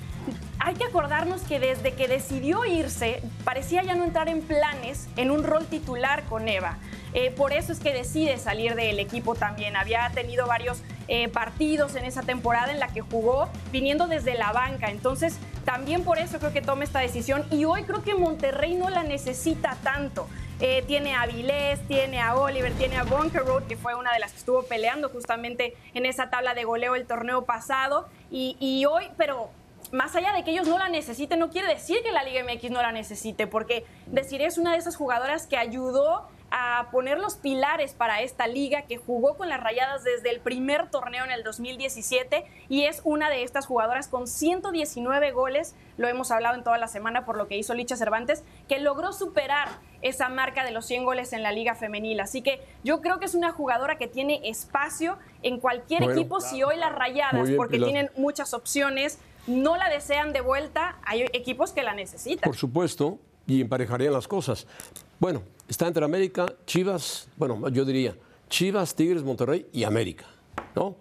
Hay 0.59 0.75
que 0.75 0.83
acordarnos 0.83 1.41
que 1.41 1.59
desde 1.59 1.93
que 1.93 2.07
decidió 2.07 2.65
irse, 2.65 3.21
parecía 3.43 3.83
ya 3.83 3.95
no 3.95 4.03
entrar 4.03 4.27
en 4.27 4.41
planes 4.41 5.07
en 5.15 5.31
un 5.31 5.43
rol 5.43 5.65
titular 5.65 6.23
con 6.25 6.47
Eva. 6.47 6.77
Eh, 7.13 7.31
por 7.31 7.53
eso 7.53 7.71
es 7.71 7.79
que 7.79 7.93
decide 7.93 8.37
salir 8.37 8.75
del 8.75 8.99
equipo 8.99 9.35
también. 9.35 9.75
Había 9.75 10.09
tenido 10.13 10.45
varios 10.45 10.81
eh, 11.07 11.29
partidos 11.29 11.95
en 11.95 12.05
esa 12.05 12.21
temporada 12.21 12.71
en 12.71 12.79
la 12.79 12.89
que 12.89 13.01
jugó 13.01 13.49
viniendo 13.71 14.07
desde 14.07 14.37
la 14.37 14.51
banca. 14.51 14.89
Entonces, 14.89 15.37
también 15.63 16.03
por 16.03 16.17
eso 16.17 16.39
creo 16.39 16.51
que 16.51 16.61
toma 16.61 16.83
esta 16.83 16.99
decisión. 16.99 17.45
Y 17.49 17.65
hoy 17.65 17.83
creo 17.83 18.03
que 18.03 18.15
Monterrey 18.15 18.75
no 18.75 18.89
la 18.89 19.03
necesita 19.03 19.77
tanto. 19.83 20.27
Eh, 20.59 20.83
tiene 20.87 21.13
a 21.13 21.27
Vilés, 21.27 21.79
tiene 21.87 22.19
a 22.19 22.35
Oliver, 22.35 22.73
tiene 22.73 22.97
a 22.97 23.03
Bunker 23.03 23.45
Road, 23.45 23.63
que 23.63 23.77
fue 23.77 23.93
una 23.93 24.11
de 24.11 24.19
las 24.19 24.31
que 24.31 24.39
estuvo 24.39 24.63
peleando 24.63 25.07
justamente 25.09 25.75
en 25.93 26.07
esa 26.07 26.31
tabla 26.31 26.55
de 26.55 26.63
goleo 26.63 26.95
el 26.95 27.05
torneo 27.05 27.45
pasado. 27.45 28.07
Y, 28.31 28.57
y 28.59 28.85
hoy, 28.85 29.05
pero 29.17 29.51
más 29.91 30.15
allá 30.15 30.33
de 30.33 30.43
que 30.43 30.51
ellos 30.51 30.67
no 30.67 30.79
la 30.79 30.89
necesiten, 30.89 31.39
no 31.39 31.49
quiere 31.49 31.67
decir 31.67 32.01
que 32.03 32.11
la 32.11 32.23
Liga 32.23 32.43
MX 32.43 32.71
no 32.71 32.81
la 32.81 32.91
necesite, 32.91 33.45
porque 33.45 33.85
decir 34.07 34.41
es 34.41 34.57
una 34.57 34.71
de 34.71 34.79
esas 34.79 34.95
jugadoras 34.95 35.45
que 35.45 35.57
ayudó 35.57 36.27
a 36.49 36.89
poner 36.91 37.17
los 37.17 37.35
pilares 37.35 37.93
para 37.93 38.21
esta 38.21 38.47
liga 38.47 38.83
que 38.83 38.97
jugó 38.97 39.35
con 39.35 39.49
las 39.49 39.61
Rayadas 39.61 40.03
desde 40.03 40.29
el 40.29 40.39
primer 40.39 40.89
torneo 40.89 41.25
en 41.25 41.31
el 41.31 41.43
2017 41.43 42.45
y 42.69 42.83
es 42.83 43.01
una 43.03 43.29
de 43.29 43.43
estas 43.43 43.65
jugadoras 43.65 44.07
con 44.07 44.27
119 44.27 45.31
goles, 45.31 45.75
lo 45.97 46.07
hemos 46.07 46.31
hablado 46.31 46.55
en 46.55 46.63
toda 46.63 46.77
la 46.77 46.87
semana 46.87 47.25
por 47.25 47.37
lo 47.37 47.47
que 47.47 47.57
hizo 47.57 47.73
Licha 47.73 47.97
Cervantes, 47.97 48.43
que 48.67 48.79
logró 48.79 49.11
superar 49.11 49.69
esa 50.01 50.29
marca 50.29 50.63
de 50.63 50.71
los 50.71 50.85
100 50.85 51.03
goles 51.05 51.33
en 51.33 51.43
la 51.43 51.51
liga 51.51 51.75
femenil. 51.75 52.19
Así 52.19 52.41
que 52.41 52.61
yo 52.83 53.01
creo 53.01 53.19
que 53.19 53.25
es 53.25 53.35
una 53.35 53.51
jugadora 53.51 53.97
que 53.97 54.07
tiene 54.07 54.41
espacio 54.43 55.17
en 55.41 55.59
cualquier 55.59 56.03
equipo 56.03 56.39
si 56.39 56.63
hoy 56.63 56.77
las 56.77 56.93
Rayadas, 56.93 57.49
porque 57.57 57.79
tienen 57.79 58.09
muchas 58.15 58.53
opciones, 58.53 59.19
no 59.47 59.75
la 59.75 59.89
desean 59.89 60.33
de 60.33 60.41
vuelta, 60.41 60.97
hay 61.05 61.23
equipos 61.33 61.71
que 61.71 61.83
la 61.83 61.93
necesitan. 61.93 62.47
Por 62.47 62.55
supuesto, 62.55 63.19
y 63.47 63.61
emparejarían 63.61 64.13
las 64.13 64.27
cosas. 64.27 64.67
Bueno, 65.19 65.41
está 65.67 65.87
entre 65.87 66.05
América, 66.05 66.45
Chivas, 66.65 67.27
bueno, 67.37 67.69
yo 67.69 67.85
diría 67.85 68.15
Chivas, 68.49 68.93
Tigres, 68.93 69.23
Monterrey 69.23 69.67
y 69.73 69.83
América, 69.83 70.25
¿no? 70.75 70.95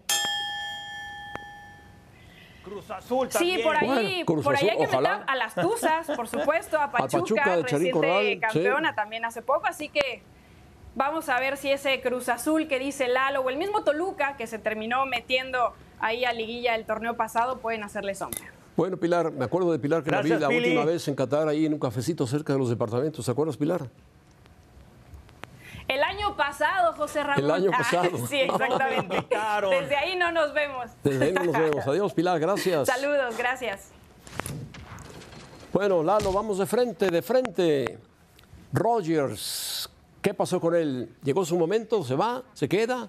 Cruz 2.64 2.90
Azul 2.90 3.28
también. 3.28 3.58
Sí, 3.58 3.62
por 3.62 3.76
ahí, 3.76 4.24
por 4.24 4.56
ahí 4.56 4.68
hay 4.70 4.78
que 4.78 4.86
meter 4.86 5.06
a 5.26 5.36
las 5.36 5.54
Tuzas, 5.54 6.06
por 6.16 6.28
supuesto, 6.28 6.80
a 6.80 6.90
Pachuca, 6.90 7.56
reciente 7.56 8.40
campeona 8.40 8.94
también 8.94 9.24
hace 9.26 9.42
poco, 9.42 9.66
así 9.66 9.90
que 9.90 10.22
vamos 10.94 11.28
a 11.28 11.38
ver 11.38 11.58
si 11.58 11.70
ese 11.70 12.00
Cruz 12.00 12.30
Azul 12.30 12.68
que 12.68 12.78
dice 12.78 13.08
Lalo 13.08 13.42
o 13.42 13.50
el 13.50 13.58
mismo 13.58 13.84
Toluca 13.84 14.36
que 14.38 14.46
se 14.46 14.58
terminó 14.58 15.04
metiendo 15.04 15.74
ahí 16.00 16.24
a 16.24 16.32
liguilla 16.32 16.74
el 16.74 16.86
torneo 16.86 17.18
pasado 17.18 17.58
pueden 17.58 17.84
hacerle 17.84 18.14
sombra. 18.14 18.55
Bueno, 18.76 18.98
Pilar, 18.98 19.32
me 19.32 19.44
acuerdo 19.44 19.72
de 19.72 19.78
Pilar 19.78 20.02
que 20.02 20.10
la 20.10 20.20
vi 20.20 20.30
la 20.30 20.48
última 20.48 20.84
vez 20.84 21.08
en 21.08 21.14
Qatar, 21.14 21.48
ahí 21.48 21.64
en 21.64 21.72
un 21.72 21.78
cafecito 21.78 22.26
cerca 22.26 22.52
de 22.52 22.58
los 22.58 22.68
departamentos. 22.68 23.24
¿Te 23.24 23.30
acuerdas, 23.30 23.56
Pilar? 23.56 23.88
El 25.88 26.02
año 26.02 26.36
pasado, 26.36 26.92
José 26.92 27.22
Ramón. 27.22 27.44
El 27.44 27.50
año 27.50 27.70
pasado. 27.70 28.10
sí, 28.28 28.40
exactamente. 28.40 29.16
Desde 29.70 29.96
ahí 29.96 30.16
no 30.16 30.30
nos 30.30 30.52
vemos. 30.52 30.90
Desde 31.02 31.24
ahí 31.24 31.32
no 31.32 31.44
nos 31.44 31.58
vemos. 31.58 31.86
Adiós, 31.86 32.12
Pilar, 32.12 32.38
gracias. 32.38 32.86
Saludos, 32.86 33.36
gracias. 33.38 33.92
Bueno, 35.72 36.02
Lalo, 36.02 36.32
vamos 36.32 36.58
de 36.58 36.66
frente, 36.66 37.10
de 37.10 37.22
frente. 37.22 37.98
Rogers, 38.72 39.88
¿qué 40.20 40.34
pasó 40.34 40.60
con 40.60 40.74
él? 40.74 41.14
¿Llegó 41.22 41.46
su 41.46 41.56
momento? 41.56 42.04
¿Se 42.04 42.14
va? 42.14 42.42
¿Se 42.52 42.68
queda? 42.68 43.08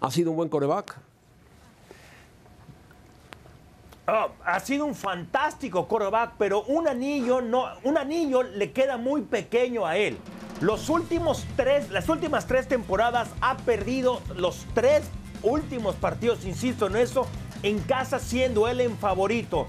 ¿Ha 0.00 0.10
sido 0.10 0.30
un 0.30 0.36
buen 0.36 0.48
coreback? 0.48 1.07
Oh, 4.10 4.30
ha 4.42 4.58
sido 4.60 4.86
un 4.86 4.94
fantástico 4.94 5.86
coreback, 5.86 6.32
pero 6.38 6.62
un 6.62 6.88
anillo, 6.88 7.42
no, 7.42 7.66
un 7.84 7.98
anillo 7.98 8.42
le 8.42 8.72
queda 8.72 8.96
muy 8.96 9.20
pequeño 9.20 9.84
a 9.84 9.98
él. 9.98 10.16
Los 10.62 10.88
últimos 10.88 11.44
tres, 11.56 11.90
las 11.90 12.08
últimas 12.08 12.46
tres 12.46 12.66
temporadas 12.68 13.28
ha 13.42 13.58
perdido 13.58 14.22
los 14.34 14.64
tres 14.72 15.02
últimos 15.42 15.94
partidos, 15.94 16.46
insisto 16.46 16.86
en 16.86 16.96
eso, 16.96 17.26
en 17.62 17.80
casa 17.80 18.18
siendo 18.18 18.66
él 18.66 18.80
en 18.80 18.96
favorito. 18.96 19.66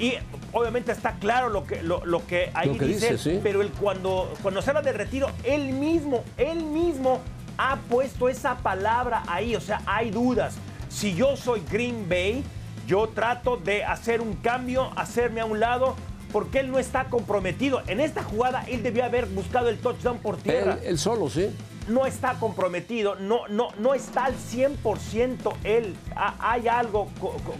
Y 0.00 0.14
obviamente 0.52 0.90
está 0.90 1.12
claro 1.20 1.48
lo 1.48 1.64
que, 1.64 1.80
lo, 1.84 2.26
que 2.26 2.50
ahí 2.54 2.76
dice, 2.76 3.40
pero 3.40 3.62
él 3.62 3.70
cuando, 3.80 4.34
cuando 4.42 4.62
se 4.62 4.70
habla 4.70 4.82
de 4.82 4.94
retiro, 4.94 5.30
él 5.44 5.72
mismo, 5.72 6.24
él 6.36 6.64
mismo 6.64 7.20
ha 7.56 7.76
puesto 7.88 8.28
esa 8.28 8.56
palabra 8.56 9.22
ahí, 9.28 9.54
o 9.54 9.60
sea, 9.60 9.80
hay 9.86 10.10
dudas. 10.10 10.56
Si 10.88 11.14
yo 11.14 11.36
soy 11.36 11.62
Green 11.70 12.08
Bay, 12.08 12.44
yo 12.86 13.08
trato 13.08 13.56
de 13.56 13.84
hacer 13.84 14.20
un 14.20 14.34
cambio, 14.34 14.90
hacerme 14.96 15.40
a 15.40 15.44
un 15.44 15.60
lado, 15.60 15.96
porque 16.32 16.60
él 16.60 16.70
no 16.70 16.78
está 16.78 17.06
comprometido. 17.06 17.82
En 17.86 18.00
esta 18.00 18.22
jugada 18.22 18.64
él 18.68 18.82
debió 18.82 19.04
haber 19.04 19.26
buscado 19.26 19.68
el 19.68 19.78
touchdown 19.78 20.18
por 20.18 20.36
tierra. 20.36 20.78
Él, 20.82 20.98
solo, 20.98 21.28
sí. 21.28 21.50
No 21.88 22.06
está 22.06 22.34
comprometido, 22.34 23.14
no, 23.16 23.46
no, 23.48 23.68
no 23.78 23.94
está 23.94 24.24
al 24.24 24.34
100% 24.34 25.54
él. 25.64 25.94
hay 26.14 26.68
algo 26.68 27.08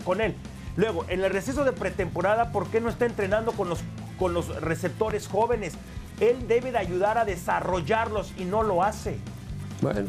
con 0.05 0.21
él. 0.21 0.35
Luego, 0.77 1.05
en 1.09 1.25
el 1.25 1.31
receso 1.31 1.65
de 1.65 1.73
pretemporada, 1.73 2.53
¿por 2.53 2.69
qué 2.69 2.81
no 2.81 2.89
está 2.89 3.07
entrenando 3.07 3.53
con 3.53 3.69
los, 3.69 3.81
con 4.19 4.35
los 4.35 4.49
receptores 4.61 5.27
jóvenes? 5.27 5.75
Él 6.21 6.49
debe 6.49 6.73
de 6.73 6.79
ayudar 6.79 7.19
a 7.19 7.25
desarrollarlos 7.25 8.33
y 8.37 8.45
no 8.45 8.63
lo 8.63 8.83
hace. 8.83 9.17
Bueno, 9.81 10.09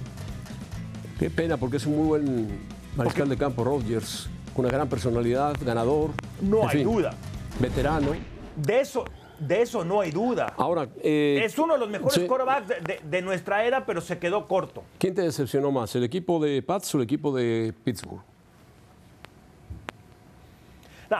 qué 1.19 1.29
pena 1.29 1.57
porque 1.57 1.77
es 1.77 1.85
un 1.85 1.97
muy 1.97 2.07
buen 2.07 2.59
mariscal 2.95 3.29
de 3.29 3.37
campo, 3.37 3.63
Rodgers 3.63 4.29
una 4.57 4.69
gran 4.69 4.89
personalidad, 4.89 5.55
ganador. 5.61 6.11
No 6.41 6.67
hay 6.67 6.83
duda. 6.83 7.13
Veterano. 7.59 8.09
De 8.55 8.81
eso, 8.81 9.05
de 9.39 9.61
eso 9.61 9.85
no 9.85 10.01
hay 10.01 10.11
duda. 10.11 10.53
Ahora, 10.57 10.87
eh, 11.01 11.41
es 11.43 11.57
uno 11.57 11.73
de 11.73 11.79
los 11.79 11.89
mejores 11.89 12.19
quarterbacks 12.27 12.73
de, 13.03 13.21
nuestra 13.21 13.63
era, 13.63 13.85
pero 13.85 14.01
se 14.01 14.17
quedó 14.17 14.47
corto. 14.47 14.83
¿Quién 14.97 15.13
te 15.13 15.21
decepcionó 15.21 15.71
más, 15.71 15.95
el 15.95 16.03
equipo 16.03 16.39
de 16.39 16.61
Pats 16.61 16.93
o 16.95 16.97
el 16.97 17.03
equipo 17.03 17.35
de 17.35 17.73
Pittsburgh? 17.83 18.21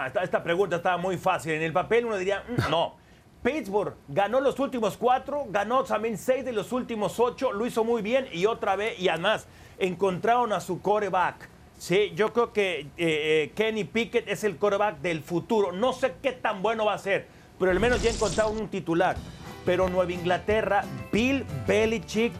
esta, 0.05 0.21
esta, 0.21 0.43
pregunta 0.43 0.77
estaba 0.77 0.97
muy 0.97 1.17
fácil. 1.17 1.53
En 1.53 1.61
el 1.61 1.71
papel 1.71 2.05
uno 2.05 2.17
diría, 2.17 2.43
mm, 2.47 2.69
no. 2.69 2.95
Pittsburgh 3.43 3.93
ganó 4.07 4.41
los 4.41 4.59
últimos 4.59 4.97
cuatro, 4.97 5.45
ganó 5.49 5.83
también 5.83 6.17
seis 6.17 6.43
de 6.43 6.51
los 6.51 6.71
últimos 6.71 7.19
ocho, 7.19 7.53
lo 7.53 7.65
hizo 7.65 7.83
muy 7.83 8.01
bien 8.01 8.27
y 8.33 8.45
otra 8.45 8.75
vez, 8.75 8.99
y 8.99 9.07
además 9.09 9.47
encontraron 9.77 10.51
a 10.53 10.59
su 10.59 10.81
coreback. 10.81 11.56
Sí, 11.77 12.11
yo 12.15 12.33
creo 12.33 12.53
que 12.53 12.79
eh, 12.79 12.87
eh, 12.97 13.51
Kenny 13.55 13.83
Pickett 13.83 14.27
es 14.27 14.43
el 14.43 14.57
coreback 14.57 14.99
del 14.99 15.21
futuro. 15.21 15.71
No 15.71 15.93
sé 15.93 16.15
qué 16.21 16.31
tan 16.31 16.61
bueno 16.61 16.85
va 16.85 16.93
a 16.93 16.97
ser, 16.97 17.27
pero 17.59 17.71
al 17.71 17.79
menos 17.79 18.01
ya 18.01 18.09
encontraron 18.09 18.57
un 18.57 18.67
titular. 18.67 19.15
Pero 19.65 19.89
Nueva 19.89 20.11
Inglaterra, 20.11 20.83
Bill 21.11 21.45
Belichick, 21.67 22.33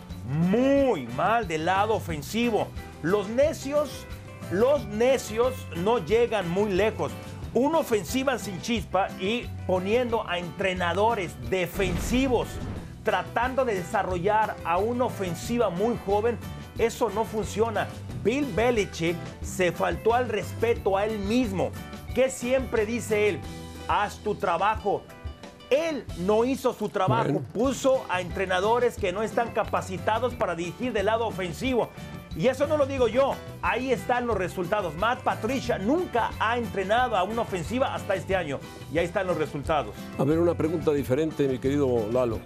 muy 0.50 1.08
mal 1.08 1.48
del 1.48 1.66
lado 1.66 1.94
ofensivo. 1.94 2.68
Los 3.04 3.30
necios, 3.30 4.06
los 4.52 4.86
necios 4.86 5.54
no 5.76 6.04
llegan 6.04 6.50
muy 6.50 6.72
lejos 6.72 7.12
una 7.54 7.80
ofensiva 7.80 8.38
sin 8.38 8.62
chispa 8.62 9.08
y 9.20 9.48
poniendo 9.66 10.28
a 10.30 10.38
entrenadores 10.38 11.36
defensivos 11.50 12.48
tratando 13.04 13.64
de 13.64 13.76
desarrollar 13.76 14.58
a 14.66 14.78
una 14.78 15.06
ofensiva 15.06 15.70
muy 15.70 15.98
joven, 16.06 16.38
eso 16.78 17.10
no 17.10 17.26
funciona. 17.26 17.88
Bill 18.24 18.46
Belichick 18.56 19.16
se 19.42 19.72
faltó 19.72 20.14
al 20.14 20.30
respeto 20.30 20.98
a 20.98 21.06
él 21.06 21.20
mismo. 21.20 21.72
que 22.14 22.30
siempre 22.32 22.86
dice 22.86 23.30
él? 23.30 23.40
Haz 23.88 24.18
tu 24.18 24.34
trabajo. 24.36 25.04
Él 25.70 26.06
no 26.20 26.46
hizo 26.46 26.74
su 26.74 26.90
trabajo, 26.90 27.42
puso 27.54 28.04
a 28.10 28.22
entrenadores 28.22 28.96
que 28.96 29.12
no 29.12 29.22
están 29.22 29.52
capacitados 29.52 30.34
para 30.34 30.56
dirigir 30.56 30.94
del 30.94 31.08
lado 31.08 31.28
ofensivo. 31.28 31.90
Y 32.38 32.48
eso 32.48 32.68
no 32.68 32.78
lo 32.78 32.86
digo 32.86 33.08
yo, 33.08 33.36
ahí 33.62 33.92
están 33.92 34.28
los 34.28 34.38
resultados. 34.38 34.96
Matt 34.96 35.22
Patricia 35.22 35.78
nunca 35.78 36.30
ha 36.40 36.58
entrenado 36.58 37.18
a 37.18 37.24
una 37.24 37.42
ofensiva 37.42 37.94
hasta 37.94 38.16
este 38.16 38.36
año 38.36 38.60
y 38.94 38.98
ahí 39.00 39.06
están 39.06 39.28
los 39.28 39.38
resultados. 39.38 39.94
A 40.18 40.24
ver, 40.24 40.40
una 40.40 40.54
pregunta 40.54 40.92
diferente, 40.94 41.48
mi 41.48 41.58
querido 41.58 42.08
Lalo. 42.12 42.40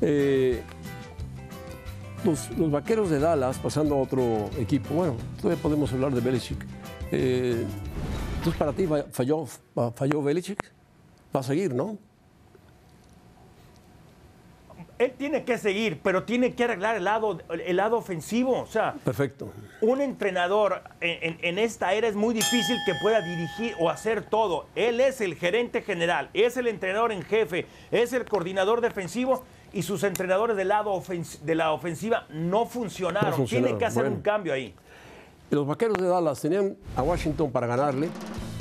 Eh, 0.00 0.62
los, 2.24 2.70
vaqueros 2.70 3.10
de 3.10 3.18
Dallas, 3.18 3.58
pasando 3.58 3.94
a 3.94 3.98
otro 3.98 4.50
equipo, 4.58 4.94
bueno, 4.94 5.16
todavía 5.40 5.62
podemos 5.62 5.92
hablar 5.92 6.12
de 6.12 6.20
Belichick. 6.20 6.64
Eh, 7.12 7.64
entonces, 8.38 8.58
para 8.58 8.72
ti 8.72 8.86
falló, 9.10 9.46
falló 9.94 10.22
Belichick. 10.22 10.72
Va 11.34 11.40
a 11.40 11.42
seguir, 11.42 11.74
¿no? 11.74 11.98
él 14.98 15.12
tiene 15.16 15.44
que 15.44 15.58
seguir, 15.58 16.00
pero 16.02 16.24
tiene 16.24 16.54
que 16.54 16.64
arreglar 16.64 16.96
el 16.96 17.04
lado, 17.04 17.38
el 17.48 17.76
lado 17.76 17.96
ofensivo. 17.96 18.60
O 18.60 18.66
sea, 18.66 18.94
perfecto. 19.04 19.52
Un 19.80 20.00
entrenador 20.00 20.82
en, 21.00 21.58
esta 21.58 21.92
era 21.92 22.08
es 22.08 22.16
muy 22.16 22.34
difícil 22.34 22.76
que 22.84 22.94
pueda 23.00 23.20
dirigir 23.20 23.74
o 23.78 23.90
hacer 23.90 24.22
todo. 24.22 24.66
Él 24.74 25.00
es 25.00 25.20
el 25.20 25.36
gerente 25.36 25.82
general, 25.82 26.30
es 26.34 26.56
el 26.56 26.66
entrenador 26.66 27.12
en 27.12 27.22
jefe, 27.22 27.66
es 27.90 28.12
el 28.12 28.24
coordinador 28.24 28.80
defensivo 28.80 29.44
y 29.72 29.82
sus 29.82 30.02
entrenadores 30.02 30.56
del 30.56 30.68
lado 30.68 31.02
de 31.42 31.54
la 31.54 31.72
ofensiva 31.72 32.26
no 32.30 32.66
funcionaron. 32.66 33.44
Tiene 33.46 33.76
que 33.76 33.84
hacer 33.84 34.06
un 34.06 34.20
cambio 34.20 34.52
ahí. 34.52 34.74
Los 35.50 35.66
vaqueros 35.66 35.96
de 35.98 36.06
Dallas 36.06 36.40
tenían 36.40 36.76
a 36.96 37.02
Washington 37.02 37.50
para 37.50 37.66
ganarle 37.66 38.10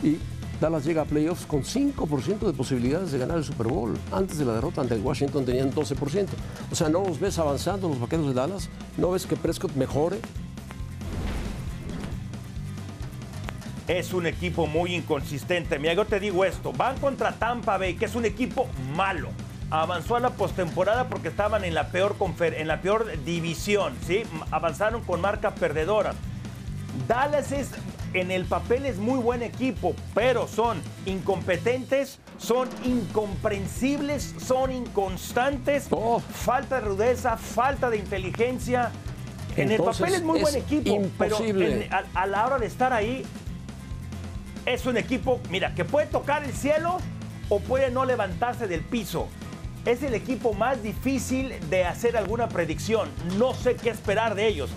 y 0.04 0.18
Dallas 0.60 0.86
llega 0.86 1.04
a 1.04 1.06
playoffs 1.06 1.46
con 1.46 1.64
5% 1.64 2.40
de 2.40 2.54
posibilidades 2.54 3.12
de 3.12 3.20
ganar 3.20 3.38
el 3.38 3.44
Super 3.44 3.68
Bowl. 3.68 3.98
Antes 4.12 4.38
de 4.38 4.46
la 4.46 4.54
derrota 4.54 4.82
ante 4.82 4.96
Washington 4.96 5.46
tenían 5.46 5.72
12%. 5.72 6.28
O 6.72 6.76
sea, 6.76 6.90
no 6.90 7.04
los 7.04 7.20
ves 7.20 7.38
avanzando 7.40 7.90
los 7.90 8.00
vaqueros 8.00 8.28
de 8.28 8.34
Dallas, 8.34 8.70
no 8.98 9.12
ves 9.12 9.26
que 9.26 9.36
Prescott 9.36 9.76
mejore. 9.76 10.20
Es 13.88 14.14
un 14.14 14.26
equipo 14.26 14.66
muy 14.66 14.96
inconsistente. 14.96 15.80
Mira, 15.80 15.94
yo 15.94 16.06
te 16.06 16.20
digo 16.20 16.44
esto, 16.44 16.74
van 16.74 16.98
contra 17.00 17.34
Tampa 17.34 17.78
Bay, 17.78 17.96
que 17.96 18.06
es 18.06 18.16
un 18.16 18.26
equipo 18.26 18.68
malo. 18.96 19.30
Avanzó 19.70 20.16
a 20.16 20.20
la 20.20 20.30
postemporada 20.32 21.10
porque 21.10 21.28
estaban 21.28 21.66
en 21.66 21.74
la 21.74 21.90
peor 21.90 22.16
en 22.40 22.68
la 22.68 22.82
peor 22.82 23.24
división, 23.26 23.96
¿sí? 24.06 24.24
Avanzaron 24.52 25.04
con 25.04 25.20
marca 25.20 25.56
perdedora. 25.56 26.14
Dallas 27.08 27.52
es 27.52 27.72
en 28.14 28.32
el 28.32 28.46
papel 28.46 28.86
es 28.86 28.98
muy 28.98 29.20
buen 29.20 29.44
equipo, 29.44 29.96
pero 30.14 30.48
son 30.48 30.82
incompetentes, 31.06 32.20
son 32.38 32.70
incomprensibles, 32.84 34.36
son 34.40 34.72
inconstantes, 34.72 35.88
oh. 35.92 36.20
falta 36.20 36.76
de 36.76 36.82
rudeza, 36.82 37.38
falta 37.38 37.90
de 37.90 37.98
inteligencia. 37.98 38.92
en 39.56 39.72
el 39.72 39.82
papel 39.82 40.16
es 40.16 40.24
muy 40.24 40.40
buen 40.42 40.56
equipo, 40.56 41.02
pero 41.18 41.38
a, 42.14 42.26
la 42.26 42.46
hora 42.46 42.60
de 42.60 42.66
estar 42.66 42.94
ahí 42.94 43.24
es 44.66 44.86
un 44.86 44.98
equipo, 44.98 45.40
mira, 45.50 45.74
que 45.76 45.86
puede 45.86 46.08
tocar 46.08 46.44
el 46.44 46.54
cielo 46.54 46.98
o 47.50 47.60
puede 47.60 47.92
no 47.92 48.06
levantarse 48.06 48.68
del 48.68 48.82
piso. 48.82 49.28
Es 49.88 50.04
el 50.04 50.16
equipo 50.16 50.52
más 50.52 50.84
difícil 50.84 51.54
de 51.70 51.86
hacer 51.86 52.18
alguna 52.18 52.50
predicción. 52.50 53.08
No 53.38 53.54
sé 53.54 53.78
qué 53.78 53.90
esperar 53.90 54.36
de 54.36 54.46
ellos. 54.46 54.70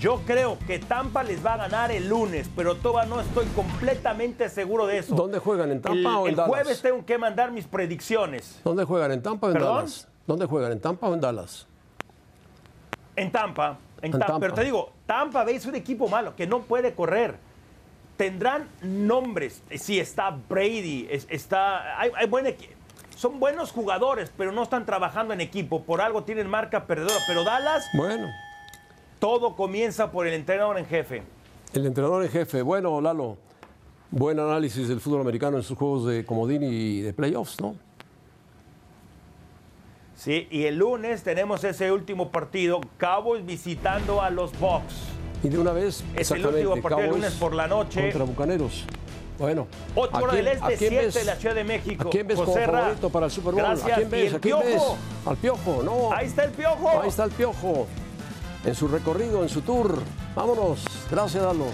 Yo 0.00 0.22
creo 0.26 0.58
que 0.66 0.80
Tampa 0.80 1.22
les 1.22 1.46
va 1.46 1.54
a 1.54 1.56
ganar 1.56 1.92
el 1.92 2.08
lunes, 2.08 2.50
pero 2.56 2.74
todavía 2.74 3.08
no 3.08 3.20
estoy 3.20 3.46
completamente 3.54 4.48
seguro 4.48 4.88
de 4.88 4.98
eso. 4.98 5.14
¿Dónde 5.14 5.38
juegan? 5.38 5.70
¿En 5.70 5.80
Tampa 5.80 6.18
o 6.18 6.26
en 6.26 6.34
Dallas? 6.34 6.48
El 6.48 6.52
jueves 6.56 6.82
tengo 6.82 7.06
que 7.06 7.16
mandar 7.16 7.52
mis 7.52 7.64
predicciones. 7.64 8.60
¿Dónde 8.64 8.82
juegan? 8.82 9.12
¿En 9.12 9.22
Tampa 9.22 9.46
o 9.46 9.50
en 9.52 9.58
Dallas? 9.60 10.08
¿Dónde 10.26 10.46
juegan? 10.46 10.72
¿En 10.72 10.80
Tampa 10.80 11.06
o 11.06 11.14
en 11.14 11.20
Dallas? 11.20 11.68
En 13.14 13.30
Tampa. 13.30 13.78
En, 14.02 14.10
Tampa. 14.10 14.40
Pero 14.40 14.52
te 14.52 14.64
digo, 14.64 14.90
Tampa 15.06 15.44
Bay 15.44 15.54
es 15.54 15.66
un 15.66 15.76
equipo 15.76 16.08
malo 16.08 16.34
que 16.34 16.48
no 16.48 16.62
puede 16.62 16.92
correr. 16.92 17.36
Tendrán 18.16 18.68
nombres. 18.82 19.62
Sí, 19.76 20.00
está 20.00 20.30
Brady, 20.30 21.06
está. 21.28 22.00
Hay, 22.00 22.10
hay 22.16 22.26
buen 22.26 22.48
son 23.16 23.40
buenos 23.40 23.72
jugadores, 23.72 24.30
pero 24.36 24.52
no 24.52 24.62
están 24.62 24.84
trabajando 24.86 25.32
en 25.32 25.40
equipo. 25.40 25.82
Por 25.82 26.00
algo 26.00 26.22
tienen 26.22 26.48
marca 26.48 26.86
perdedora. 26.86 27.16
Pero 27.26 27.42
Dallas. 27.42 27.88
Bueno. 27.94 28.28
Todo 29.18 29.56
comienza 29.56 30.12
por 30.12 30.26
el 30.26 30.34
entrenador 30.34 30.78
en 30.78 30.86
jefe. 30.86 31.22
El 31.72 31.86
entrenador 31.86 32.22
en 32.22 32.30
jefe. 32.30 32.60
Bueno, 32.60 33.00
Lalo, 33.00 33.38
buen 34.10 34.38
análisis 34.38 34.88
del 34.88 35.00
fútbol 35.00 35.22
americano 35.22 35.56
en 35.56 35.62
sus 35.62 35.76
juegos 35.76 36.06
de 36.06 36.26
comodín 36.26 36.62
y 36.62 37.00
de 37.00 37.14
playoffs, 37.14 37.60
¿no? 37.60 37.74
Sí, 40.14 40.46
y 40.50 40.64
el 40.64 40.76
lunes 40.76 41.22
tenemos 41.22 41.64
ese 41.64 41.92
último 41.92 42.30
partido, 42.30 42.80
Cowboys 42.98 43.44
visitando 43.44 44.20
a 44.22 44.30
los 44.30 44.58
Bucks. 44.58 44.94
Y 45.42 45.48
de 45.48 45.58
una 45.58 45.72
vez, 45.72 46.04
es 46.14 46.30
el 46.30 46.46
último 46.46 46.80
partido 46.80 47.04
el 47.04 47.10
lunes 47.10 47.34
por 47.34 47.54
la 47.54 47.66
noche. 47.66 48.02
Contra 48.02 48.24
Bucaneros. 48.24 48.86
Bueno. 49.38 49.66
Otro 49.94 50.32
del 50.32 50.48
Este, 50.48 50.76
7 50.76 51.10
de 51.10 51.24
la 51.24 51.36
Ciudad 51.36 51.54
de 51.54 51.64
México. 51.64 52.08
¿A 52.08 52.10
quién 52.10 52.26
ves 52.26 52.38
como 52.38 52.54
favorito 52.54 53.10
para 53.10 53.26
el 53.26 53.32
Super 53.32 53.54
Bowl? 53.54 53.62
Gracias. 53.62 53.90
¿A 53.90 53.94
quién 53.94 54.10
ves? 54.10 54.34
¿A 54.34 54.38
quién 54.38 54.58
ves? 54.60 54.82
Al 55.26 55.36
Piojo, 55.36 55.82
no. 55.82 56.12
Ahí 56.12 56.26
está 56.26 56.44
el 56.44 56.52
Piojo. 56.52 57.00
Ahí 57.00 57.08
está 57.08 57.24
el 57.24 57.30
Piojo 57.30 57.86
en 58.64 58.74
su 58.74 58.88
recorrido, 58.88 59.42
en 59.42 59.48
su 59.48 59.60
tour. 59.62 59.98
Vámonos. 60.34 60.84
Gracias, 61.10 61.42
Dalo. 61.42 61.66